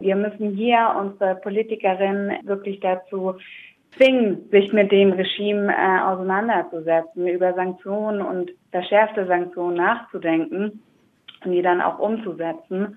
[0.00, 3.34] wir müssen hier unsere Politikerinnen wirklich dazu
[3.96, 10.82] zwingen, sich mit dem Regime äh, auseinanderzusetzen, über Sanktionen und verschärfte Sanktionen nachzudenken
[11.44, 12.96] und die dann auch umzusetzen.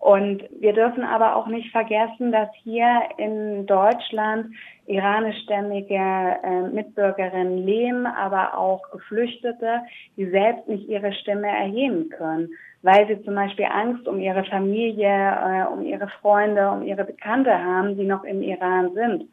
[0.00, 4.54] Und wir dürfen aber auch nicht vergessen, dass hier in Deutschland
[4.86, 9.80] iranischstämmige äh, Mitbürgerinnen leben, aber auch Geflüchtete,
[10.16, 12.50] die selbst nicht ihre Stimme erheben können,
[12.82, 17.52] weil sie zum Beispiel Angst um ihre Familie, äh, um ihre Freunde, um ihre Bekannte
[17.52, 19.24] haben, die noch im Iran sind.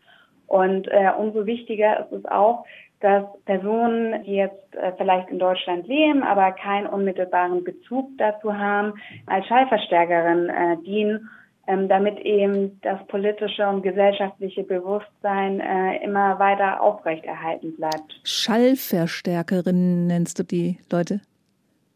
[0.47, 2.65] Und äh, umso wichtiger ist es auch,
[3.01, 8.93] dass Personen, die jetzt äh, vielleicht in Deutschland leben, aber keinen unmittelbaren Bezug dazu haben,
[9.27, 11.29] als Schallverstärkerin äh, dienen,
[11.67, 18.19] ähm, damit eben das politische und gesellschaftliche Bewusstsein äh, immer weiter aufrechterhalten bleibt.
[18.23, 21.21] Schallverstärkerinnen nennst du die Leute?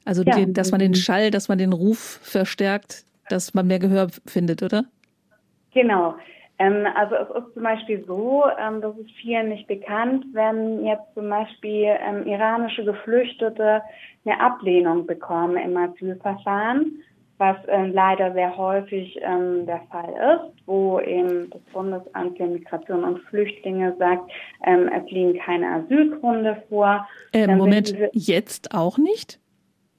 [0.05, 0.35] Also, ja.
[0.35, 4.63] die, dass man den Schall, dass man den Ruf verstärkt, dass man mehr Gehör findet,
[4.63, 4.85] oder?
[5.73, 6.15] Genau.
[6.59, 11.13] Ähm, also es ist zum Beispiel so, ähm, das ist vielen nicht bekannt, wenn jetzt
[11.13, 13.81] zum Beispiel ähm, iranische Geflüchtete
[14.25, 17.01] eine Ablehnung bekommen im Asylverfahren,
[17.37, 23.05] was äh, leider sehr häufig ähm, der Fall ist, wo eben das Bundesamt für Migration
[23.05, 24.29] und Flüchtlinge sagt,
[24.65, 27.07] ähm, es liegen keine Asylgründe vor.
[27.31, 29.39] Äh, Moment, jetzt auch nicht?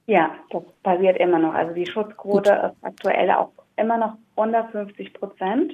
[0.05, 1.55] Ja, das passiert immer noch.
[1.55, 2.71] Also die Schutzquote Gut.
[2.71, 5.73] ist aktuell auch immer noch unter 50 Prozent.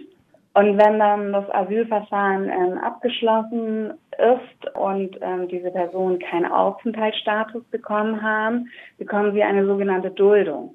[0.57, 8.23] Und wenn dann das Asylverfahren ähm, abgeschlossen ist und ähm, diese Personen keinen Aufenthaltsstatus bekommen
[8.23, 10.73] haben, bekommen sie eine sogenannte Duldung.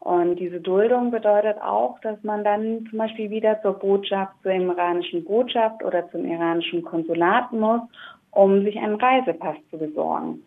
[0.00, 5.22] Und diese Duldung bedeutet auch, dass man dann zum Beispiel wieder zur Botschaft, zur iranischen
[5.24, 7.82] Botschaft oder zum iranischen Konsulat muss,
[8.30, 10.42] um sich einen Reisepass zu besorgen.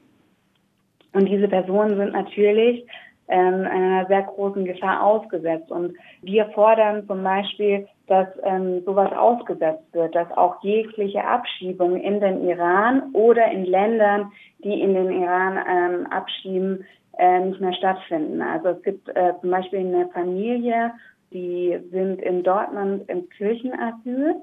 [1.13, 2.83] Und diese Personen sind natürlich
[3.27, 5.71] ähm, einer sehr großen Gefahr ausgesetzt.
[5.71, 12.19] Und wir fordern zum Beispiel, dass ähm, sowas ausgesetzt wird, dass auch jegliche Abschiebung in
[12.19, 16.85] den Iran oder in Ländern, die in den Iran ähm, abschieben,
[17.17, 18.41] äh, nicht mehr stattfinden.
[18.41, 20.91] Also es gibt äh, zum Beispiel eine Familie,
[21.31, 24.35] die sind in Dortmund im Kirchenasyl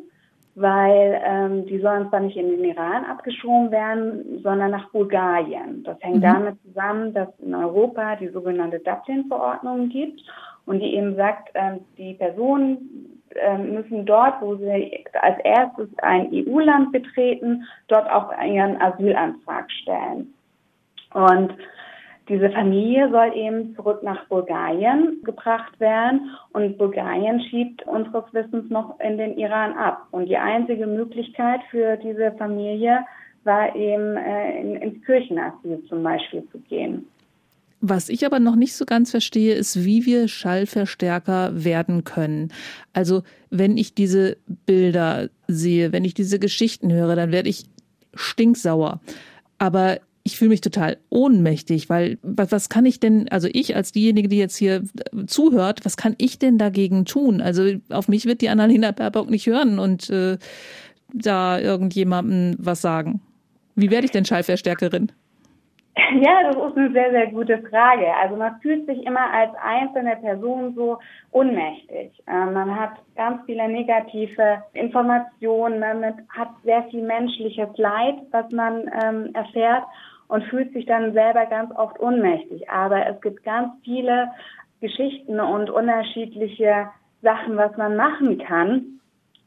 [0.54, 5.82] weil ähm, die sollen zwar nicht in den Iran abgeschoben werden, sondern nach Bulgarien.
[5.84, 6.22] Das hängt mhm.
[6.22, 10.20] damit zusammen, dass in Europa die sogenannte Dublin-Verordnung gibt
[10.66, 16.28] und die eben sagt, ähm, die Personen äh, müssen dort, wo sie als erstes ein
[16.32, 20.34] EU-Land betreten, dort auch ihren Asylantrag stellen.
[21.14, 21.54] Und
[22.32, 28.98] diese Familie soll eben zurück nach Bulgarien gebracht werden und Bulgarien schiebt unseres Wissens noch
[29.00, 30.06] in den Iran ab.
[30.12, 33.00] Und die einzige Möglichkeit für diese Familie
[33.44, 37.06] war eben äh, in, ins Kirchenasyl zum Beispiel zu gehen.
[37.82, 42.50] Was ich aber noch nicht so ganz verstehe, ist, wie wir Schallverstärker werden können.
[42.94, 47.64] Also wenn ich diese Bilder sehe, wenn ich diese Geschichten höre, dann werde ich
[48.14, 49.00] stinksauer.
[49.58, 54.28] Aber ich fühle mich total ohnmächtig, weil was, kann ich denn, also ich als diejenige,
[54.28, 57.40] die jetzt hier äh, zuhört, was kann ich denn dagegen tun?
[57.40, 60.38] Also auf mich wird die Annalena Baerbock nicht hören und äh,
[61.12, 63.20] da irgendjemandem was sagen.
[63.74, 65.12] Wie werde ich denn Schallverstärkerin?
[66.22, 68.06] Ja, das ist eine sehr, sehr gute Frage.
[68.22, 70.98] Also man fühlt sich immer als einzelne Person so
[71.32, 72.12] ohnmächtig.
[72.26, 78.90] Ähm, man hat ganz viele negative Informationen, man hat sehr viel menschliches Leid, was man
[79.02, 79.84] ähm, erfährt
[80.32, 82.70] und fühlt sich dann selber ganz oft ohnmächtig.
[82.70, 84.30] Aber es gibt ganz viele
[84.80, 86.88] Geschichten und unterschiedliche
[87.20, 88.98] Sachen, was man machen kann,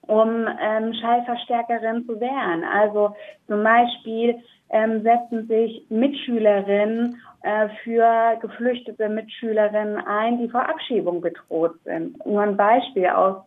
[0.02, 2.64] um ähm, Schallverstärkerin zu werden.
[2.72, 3.16] Also
[3.48, 4.36] zum Beispiel
[4.70, 12.24] ähm, setzen sich Mitschülerinnen äh, für geflüchtete Mitschülerinnen ein, die vor Abschiebung bedroht sind.
[12.28, 13.38] Nur ein Beispiel aus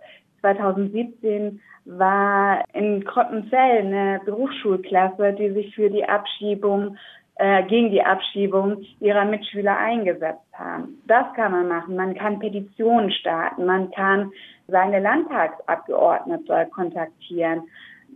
[0.41, 6.97] 2017 war in Krottenzell eine Berufsschulklasse, die sich für die Abschiebung
[7.39, 11.01] äh, gegen die Abschiebung ihrer Mitschüler eingesetzt haben.
[11.07, 11.95] Das kann man machen.
[11.97, 13.65] Man kann Petitionen starten.
[13.65, 14.33] Man kann
[14.67, 17.63] seine Landtagsabgeordnete kontaktieren.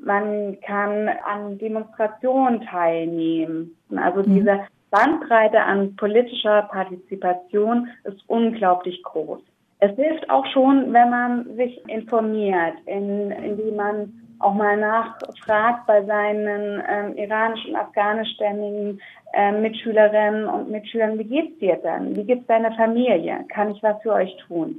[0.04, 3.76] Man kann an Demonstrationen teilnehmen.
[3.96, 4.34] Also mhm.
[4.34, 4.60] diese
[4.90, 9.40] Bandbreite an politischer Partizipation ist unglaublich groß.
[9.78, 16.04] Es hilft auch schon, wenn man sich informiert, in, indem man auch mal nachfragt bei
[16.04, 19.00] seinen ähm, iranischen, afghanischstämmigen
[19.32, 22.16] äh, Mitschülerinnen und Mitschülern, wie geht's dir denn?
[22.16, 23.44] Wie geht's deiner Familie?
[23.48, 24.76] Kann ich was für euch tun?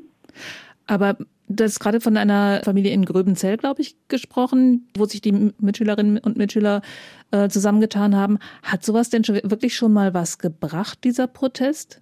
[0.87, 1.15] Aber
[1.47, 6.17] du hast gerade von einer Familie in Gröbenzell, glaube ich, gesprochen, wo sich die Mitschülerinnen
[6.17, 6.81] und Mitschüler
[7.31, 8.39] äh, zusammengetan haben.
[8.63, 12.01] Hat sowas denn schon, wirklich schon mal was gebracht, dieser Protest?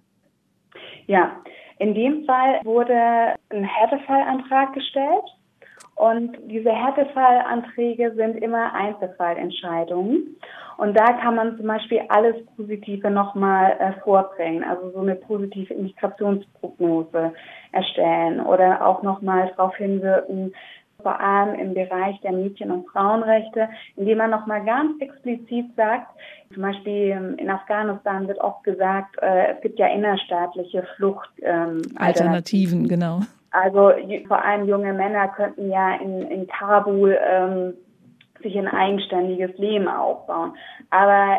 [1.06, 1.32] Ja,
[1.78, 5.24] in dem Fall wurde ein Härtefallantrag gestellt
[6.02, 10.36] und diese Härtefallanträge sind immer Einzelfallentscheidungen.
[10.76, 15.72] Und da kann man zum Beispiel alles Positive nochmal äh, vorbringen, also so eine positive
[15.72, 17.32] Migrationsprognose
[17.70, 20.52] erstellen oder auch nochmal darauf hinwirken,
[21.02, 26.08] vor allem im Bereich der Mädchen- und Frauenrechte, indem man nochmal ganz explizit sagt,
[26.52, 31.30] zum Beispiel ähm, in Afghanistan wird oft gesagt, äh, es gibt ja innerstaatliche Flucht.
[31.42, 33.20] Ähm, Alternativen, genau.
[33.50, 33.92] Also
[34.28, 37.74] vor allem junge Männer könnten ja in, in Kabul ähm,
[38.42, 40.54] sich ein eigenständiges Leben aufbauen.
[40.90, 41.38] Aber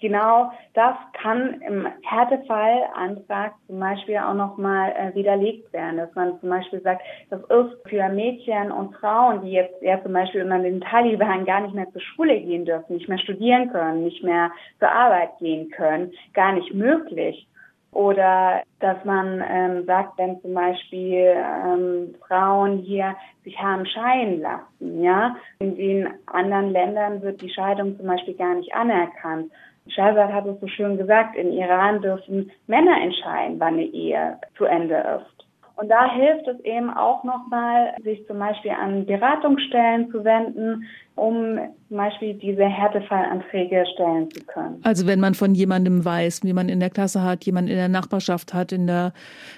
[0.00, 6.50] genau das kann im Härtefallantrag zum Beispiel auch nochmal äh, widerlegt werden, dass man zum
[6.50, 10.80] Beispiel sagt, das ist für Mädchen und Frauen, die jetzt ja zum Beispiel unter den
[10.80, 14.90] Taliban gar nicht mehr zur Schule gehen dürfen, nicht mehr studieren können, nicht mehr zur
[14.90, 17.48] Arbeit gehen können, gar nicht möglich.
[17.90, 25.02] Oder dass man ähm, sagt, wenn zum Beispiel ähm, Frauen hier sich haben scheiden lassen,
[25.02, 29.50] ja, in den anderen Ländern wird die Scheidung zum Beispiel gar nicht anerkannt.
[29.88, 34.64] Shahzad hat es so schön gesagt, in Iran dürfen Männer entscheiden, wann eine Ehe zu
[34.64, 35.38] Ende ist.
[35.76, 40.84] Und da hilft es eben auch nochmal, sich zum Beispiel an Beratungsstellen zu wenden,
[41.14, 44.80] um zum Beispiel diese Härtefallanträge stellen zu können.
[44.82, 47.88] Also wenn man von jemandem weiß, wie man in der Klasse hat, jemand in der
[47.88, 49.12] Nachbarschaft hat, in der,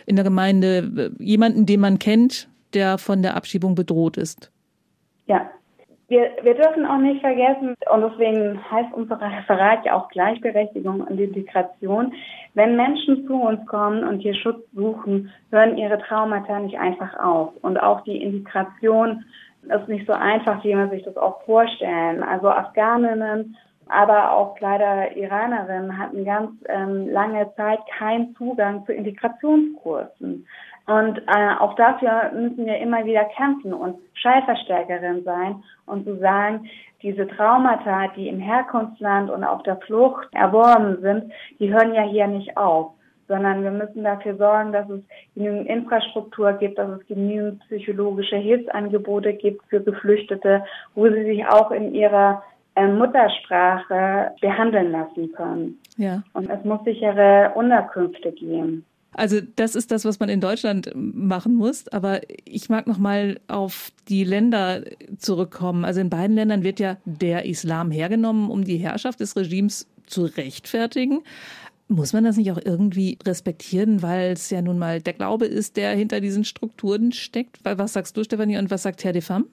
[0.05, 4.53] in der Gemeinde, jemanden, den man kennt, der von der Abschiebung bedroht ist.
[5.27, 5.51] Ja,
[6.11, 11.21] wir, wir dürfen auch nicht vergessen, und deswegen heißt unser Referat ja auch Gleichberechtigung und
[11.21, 12.13] Integration,
[12.55, 17.53] wenn Menschen zu uns kommen und hier Schutz suchen, hören ihre Traumata nicht einfach auf.
[17.63, 19.25] Und auch die Integration
[19.63, 22.25] ist nicht so einfach, wie man sich das auch vorstellen.
[22.25, 23.57] Also Afghaninnen
[23.91, 30.47] aber auch leider Iranerinnen hatten ganz ähm, lange Zeit keinen Zugang zu Integrationskursen.
[30.87, 36.69] Und äh, auch dafür müssen wir immer wieder kämpfen und Schallverstärkerin sein und zu sagen,
[37.03, 42.27] diese Traumata, die im Herkunftsland und auf der Flucht erworben sind, die hören ja hier
[42.27, 42.93] nicht auf,
[43.29, 45.01] sondern wir müssen dafür sorgen, dass es
[45.35, 50.65] genügend Infrastruktur gibt, dass es genügend psychologische Hilfsangebote gibt für Geflüchtete,
[50.95, 52.43] wo sie sich auch in ihrer
[52.75, 55.79] äh, Muttersprache behandeln lassen können.
[55.97, 56.23] Ja.
[56.35, 58.85] Und es muss sichere Unterkünfte geben.
[59.13, 61.89] Also das ist das, was man in Deutschland machen muss.
[61.89, 64.83] Aber ich mag noch mal auf die Länder
[65.19, 65.85] zurückkommen.
[65.85, 70.25] Also in beiden Ländern wird ja der Islam hergenommen, um die Herrschaft des Regimes zu
[70.25, 71.23] rechtfertigen.
[71.89, 75.77] Muss man das nicht auch irgendwie respektieren, weil es ja nun mal der Glaube ist,
[75.77, 77.59] der hinter diesen Strukturen steckt?
[77.65, 79.47] Was sagst du, Stefanie, und was sagt Herr de Fam?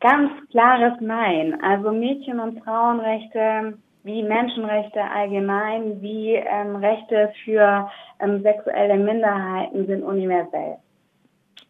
[0.00, 1.60] Ganz klares Nein.
[1.62, 7.90] Also Mädchen- und Frauenrechte wie Menschenrechte allgemein, wie ähm, Rechte für
[8.20, 10.76] ähm, sexuelle Minderheiten sind universell.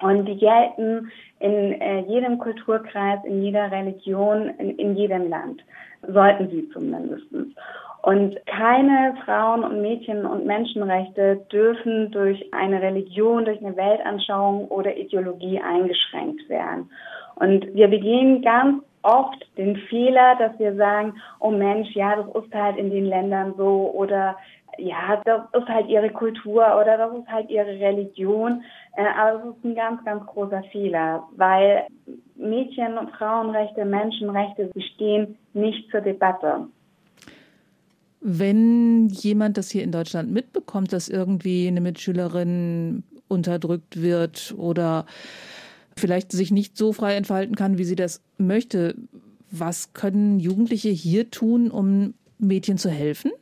[0.02, 1.10] Und die gelten
[1.40, 5.64] in äh, jedem Kulturkreis, in jeder Religion, in, in jedem Land.
[6.06, 7.24] Sollten sie zumindest.
[8.02, 14.94] Und keine Frauen- und Mädchen- und Menschenrechte dürfen durch eine Religion, durch eine Weltanschauung oder
[14.94, 16.90] Ideologie eingeschränkt werden.
[17.36, 22.52] Und wir begehen ganz oft den Fehler, dass wir sagen, oh Mensch, ja, das ist
[22.52, 24.36] halt in den Ländern so oder
[24.78, 28.62] ja, das ist halt ihre Kultur oder das ist halt ihre Religion.
[28.96, 31.86] Äh, aber das ist ein ganz, ganz großer Fehler, weil
[32.36, 36.66] Mädchen- und Frauenrechte, Menschenrechte, sie stehen nicht zur Debatte.
[38.20, 45.06] Wenn jemand das hier in Deutschland mitbekommt, dass irgendwie eine Mitschülerin unterdrückt wird oder
[45.98, 48.94] vielleicht sich nicht so frei entfalten kann, wie sie das möchte.
[49.50, 53.32] Was können Jugendliche hier tun, um Mädchen zu helfen?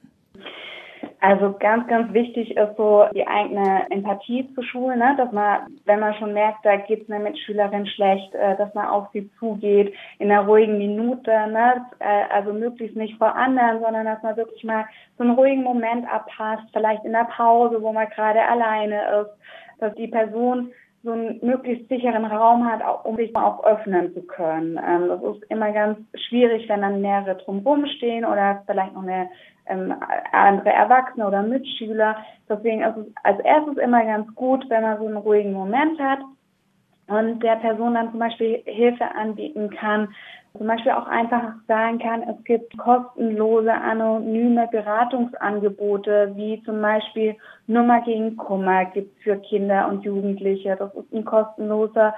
[1.27, 5.15] Also ganz, ganz wichtig ist so die eigene Empathie zu schulen, ne?
[5.17, 8.89] dass man, wenn man schon merkt, da geht es einer Mitschülerin schlecht, äh, dass man
[8.89, 11.87] auf sie zugeht in einer ruhigen Minute, ne?
[12.01, 14.85] Äh, also möglichst nicht vor anderen, sondern dass man wirklich mal
[15.17, 19.31] so einen ruhigen Moment abpasst, vielleicht in der Pause, wo man gerade alleine ist,
[19.79, 20.73] dass die Person
[21.05, 24.81] so einen möglichst sicheren Raum hat, um sich auch öffnen zu können.
[24.85, 25.99] Ähm, das ist immer ganz
[26.29, 29.29] schwierig, wenn dann mehrere drumherum stehen oder vielleicht noch eine
[29.67, 29.95] ähm,
[30.33, 32.17] andere Erwachsene oder Mitschüler.
[32.49, 36.21] Deswegen ist es als erstes immer ganz gut, wenn man so einen ruhigen Moment hat
[37.07, 40.09] und der Person dann zum Beispiel Hilfe anbieten kann,
[40.57, 47.35] zum Beispiel auch einfach sagen kann, es gibt kostenlose anonyme Beratungsangebote, wie zum Beispiel
[47.67, 50.77] Nummer gegen Kummer gibt für Kinder und Jugendliche.
[50.77, 52.15] Das ist ein kostenloser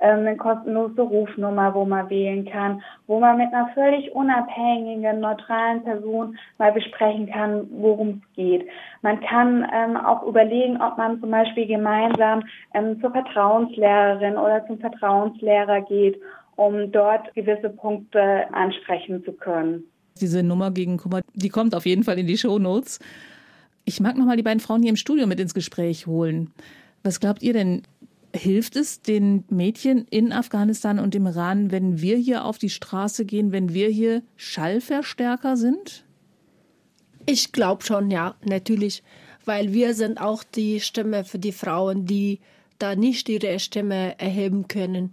[0.00, 5.84] ähm, eine kostenlose Rufnummer, wo man wählen kann, wo man mit einer völlig unabhängigen, neutralen
[5.84, 8.66] Person mal besprechen kann, worum es geht.
[9.02, 14.78] Man kann ähm, auch überlegen, ob man zum Beispiel gemeinsam ähm, zur Vertrauenslehrerin oder zum
[14.78, 16.18] Vertrauenslehrer geht
[16.60, 18.20] um dort gewisse Punkte
[18.52, 19.84] ansprechen zu können.
[20.20, 22.98] Diese Nummer gegen Kummer, die kommt auf jeden Fall in die Shownotes.
[23.86, 26.50] Ich mag noch mal die beiden Frauen hier im Studio mit ins Gespräch holen.
[27.02, 27.82] Was glaubt ihr denn?
[28.36, 33.24] Hilft es den Mädchen in Afghanistan und im Iran, wenn wir hier auf die Straße
[33.24, 36.04] gehen, wenn wir hier Schallverstärker sind?
[37.24, 39.02] Ich glaube schon, ja, natürlich.
[39.46, 42.38] Weil wir sind auch die Stimme für die Frauen, die
[42.78, 45.10] da nicht ihre Stimme erheben können.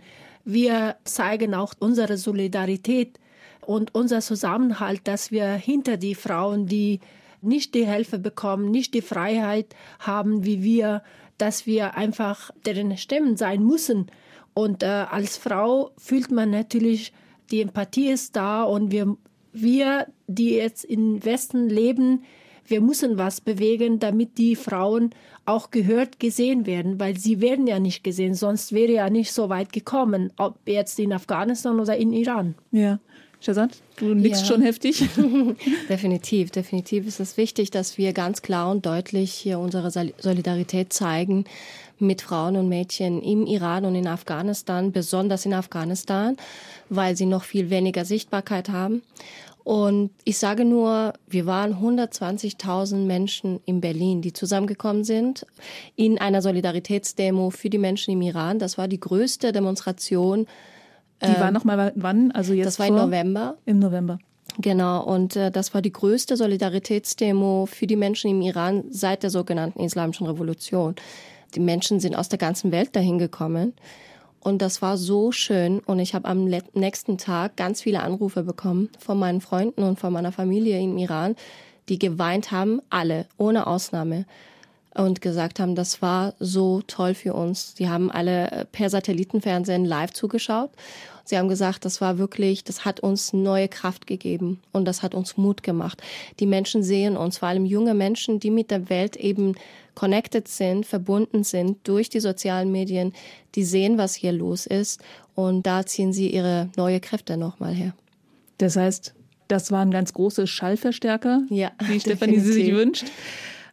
[0.49, 3.19] Wir zeigen auch unsere Solidarität
[3.65, 7.01] und unser Zusammenhalt, dass wir hinter die Frauen, die
[7.41, 11.03] nicht die Hilfe bekommen, nicht die Freiheit haben wie wir,
[11.37, 14.09] dass wir einfach deren Stimmen sein müssen.
[14.53, 17.11] Und äh, als Frau fühlt man natürlich,
[17.51, 19.17] die Empathie ist da und wir,
[19.51, 22.23] wir, die jetzt im Westen leben,
[22.67, 25.11] wir müssen was bewegen, damit die Frauen
[25.45, 29.49] auch gehört, gesehen werden, weil sie werden ja nicht gesehen, sonst wäre ja nicht so
[29.49, 32.55] weit gekommen, ob jetzt in Afghanistan oder in Iran.
[32.71, 32.99] Ja.
[33.39, 34.47] Shazad, du nickst ja.
[34.47, 35.07] schon heftig.
[35.89, 41.45] definitiv, definitiv ist es wichtig, dass wir ganz klar und deutlich hier unsere Solidarität zeigen
[41.99, 46.37] mit Frauen und Mädchen im Iran und in Afghanistan, besonders in Afghanistan,
[46.89, 49.01] weil sie noch viel weniger Sichtbarkeit haben.
[49.67, 55.45] Und ich sage nur, wir waren 120.000 Menschen in Berlin, die zusammengekommen sind
[55.97, 58.59] in einer Solidaritätsdemo für die Menschen im Iran.
[58.59, 60.47] Das war die größte Demonstration.
[61.21, 62.31] Die war ähm, noch mal wann?
[62.31, 63.57] Also jetzt Das war im November.
[63.65, 64.19] Im November.
[64.57, 69.31] Genau, und äh, das war die größte Solidaritätsdemo für die Menschen im Iran seit der
[69.31, 70.95] sogenannten Islamischen Revolution.
[71.55, 73.73] Die Menschen sind aus der ganzen Welt dahin gekommen.
[74.47, 75.79] Und das war so schön.
[75.79, 80.13] Und ich habe am nächsten Tag ganz viele Anrufe bekommen von meinen Freunden und von
[80.13, 81.35] meiner Familie im Iran,
[81.89, 84.25] die geweint haben, alle, ohne Ausnahme
[84.97, 87.75] und gesagt haben, das war so toll für uns.
[87.75, 90.71] Die haben alle per Satellitenfernsehen live zugeschaut.
[91.23, 95.13] Sie haben gesagt, das war wirklich, das hat uns neue Kraft gegeben und das hat
[95.13, 96.01] uns Mut gemacht.
[96.39, 99.55] Die Menschen sehen uns, vor allem junge Menschen, die mit der Welt eben
[99.93, 103.13] connected sind, verbunden sind durch die sozialen Medien,
[103.55, 105.01] die sehen, was hier los ist
[105.35, 107.93] und da ziehen sie ihre neue Kräfte nochmal her.
[108.57, 109.13] Das heißt,
[109.49, 113.05] das waren ganz große Schallverstärker, ja, wie Stefanie sie sich wünscht.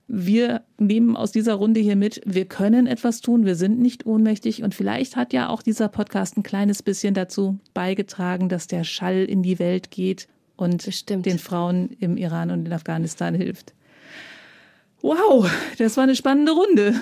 [0.07, 4.63] Wir nehmen aus dieser Runde hier mit, wir können etwas tun, wir sind nicht ohnmächtig
[4.63, 9.25] und vielleicht hat ja auch dieser Podcast ein kleines bisschen dazu beigetragen, dass der Schall
[9.25, 11.25] in die Welt geht und Bestimmt.
[11.25, 13.73] den Frauen im Iran und in Afghanistan hilft.
[15.01, 16.95] Wow, das war eine spannende Runde.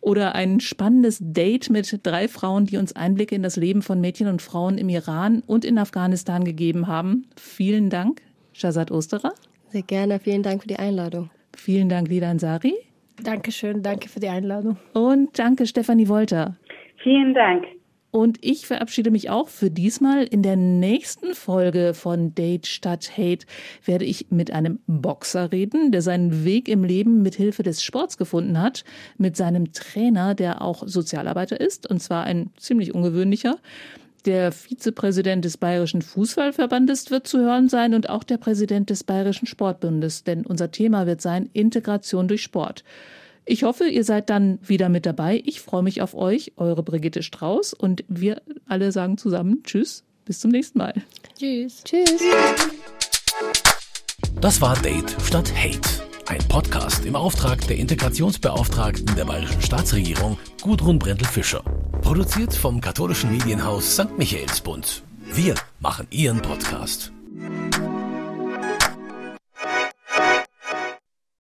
[0.00, 4.28] Oder ein spannendes Date mit drei Frauen, die uns Einblicke in das Leben von Mädchen
[4.28, 7.26] und Frauen im Iran und in Afghanistan gegeben haben.
[7.36, 8.22] Vielen Dank,
[8.52, 9.34] Shazad Osterer.
[9.70, 11.30] Sehr gerne, vielen Dank für die Einladung.
[11.58, 12.74] Vielen Dank, Lila Ansari.
[13.22, 14.78] Dankeschön, danke für die Einladung.
[14.94, 16.56] Und danke, Stefanie Wolter.
[17.02, 17.64] Vielen Dank.
[18.10, 20.24] Und ich verabschiede mich auch für diesmal.
[20.24, 23.44] In der nächsten Folge von Date statt Hate
[23.84, 28.16] werde ich mit einem Boxer reden, der seinen Weg im Leben mit Hilfe des Sports
[28.16, 28.84] gefunden hat,
[29.18, 33.56] mit seinem Trainer, der auch Sozialarbeiter ist, und zwar ein ziemlich ungewöhnlicher.
[34.28, 39.46] Der Vizepräsident des Bayerischen Fußballverbandes wird zu hören sein und auch der Präsident des Bayerischen
[39.46, 42.84] Sportbundes, denn unser Thema wird sein Integration durch Sport.
[43.46, 45.42] Ich hoffe, ihr seid dann wieder mit dabei.
[45.46, 50.40] Ich freue mich auf euch, eure Brigitte Strauß und wir alle sagen zusammen Tschüss, bis
[50.40, 50.92] zum nächsten Mal.
[51.38, 51.82] Tschüss.
[51.84, 52.20] Tschüss.
[54.42, 56.07] Das war Date statt Hate.
[56.28, 61.62] Ein Podcast im Auftrag der Integrationsbeauftragten der Bayerischen Staatsregierung Gudrun Brendel-Fischer.
[62.02, 64.18] Produziert vom katholischen Medienhaus St.
[64.18, 65.04] Michaelsbund.
[65.32, 67.12] Wir machen Ihren Podcast.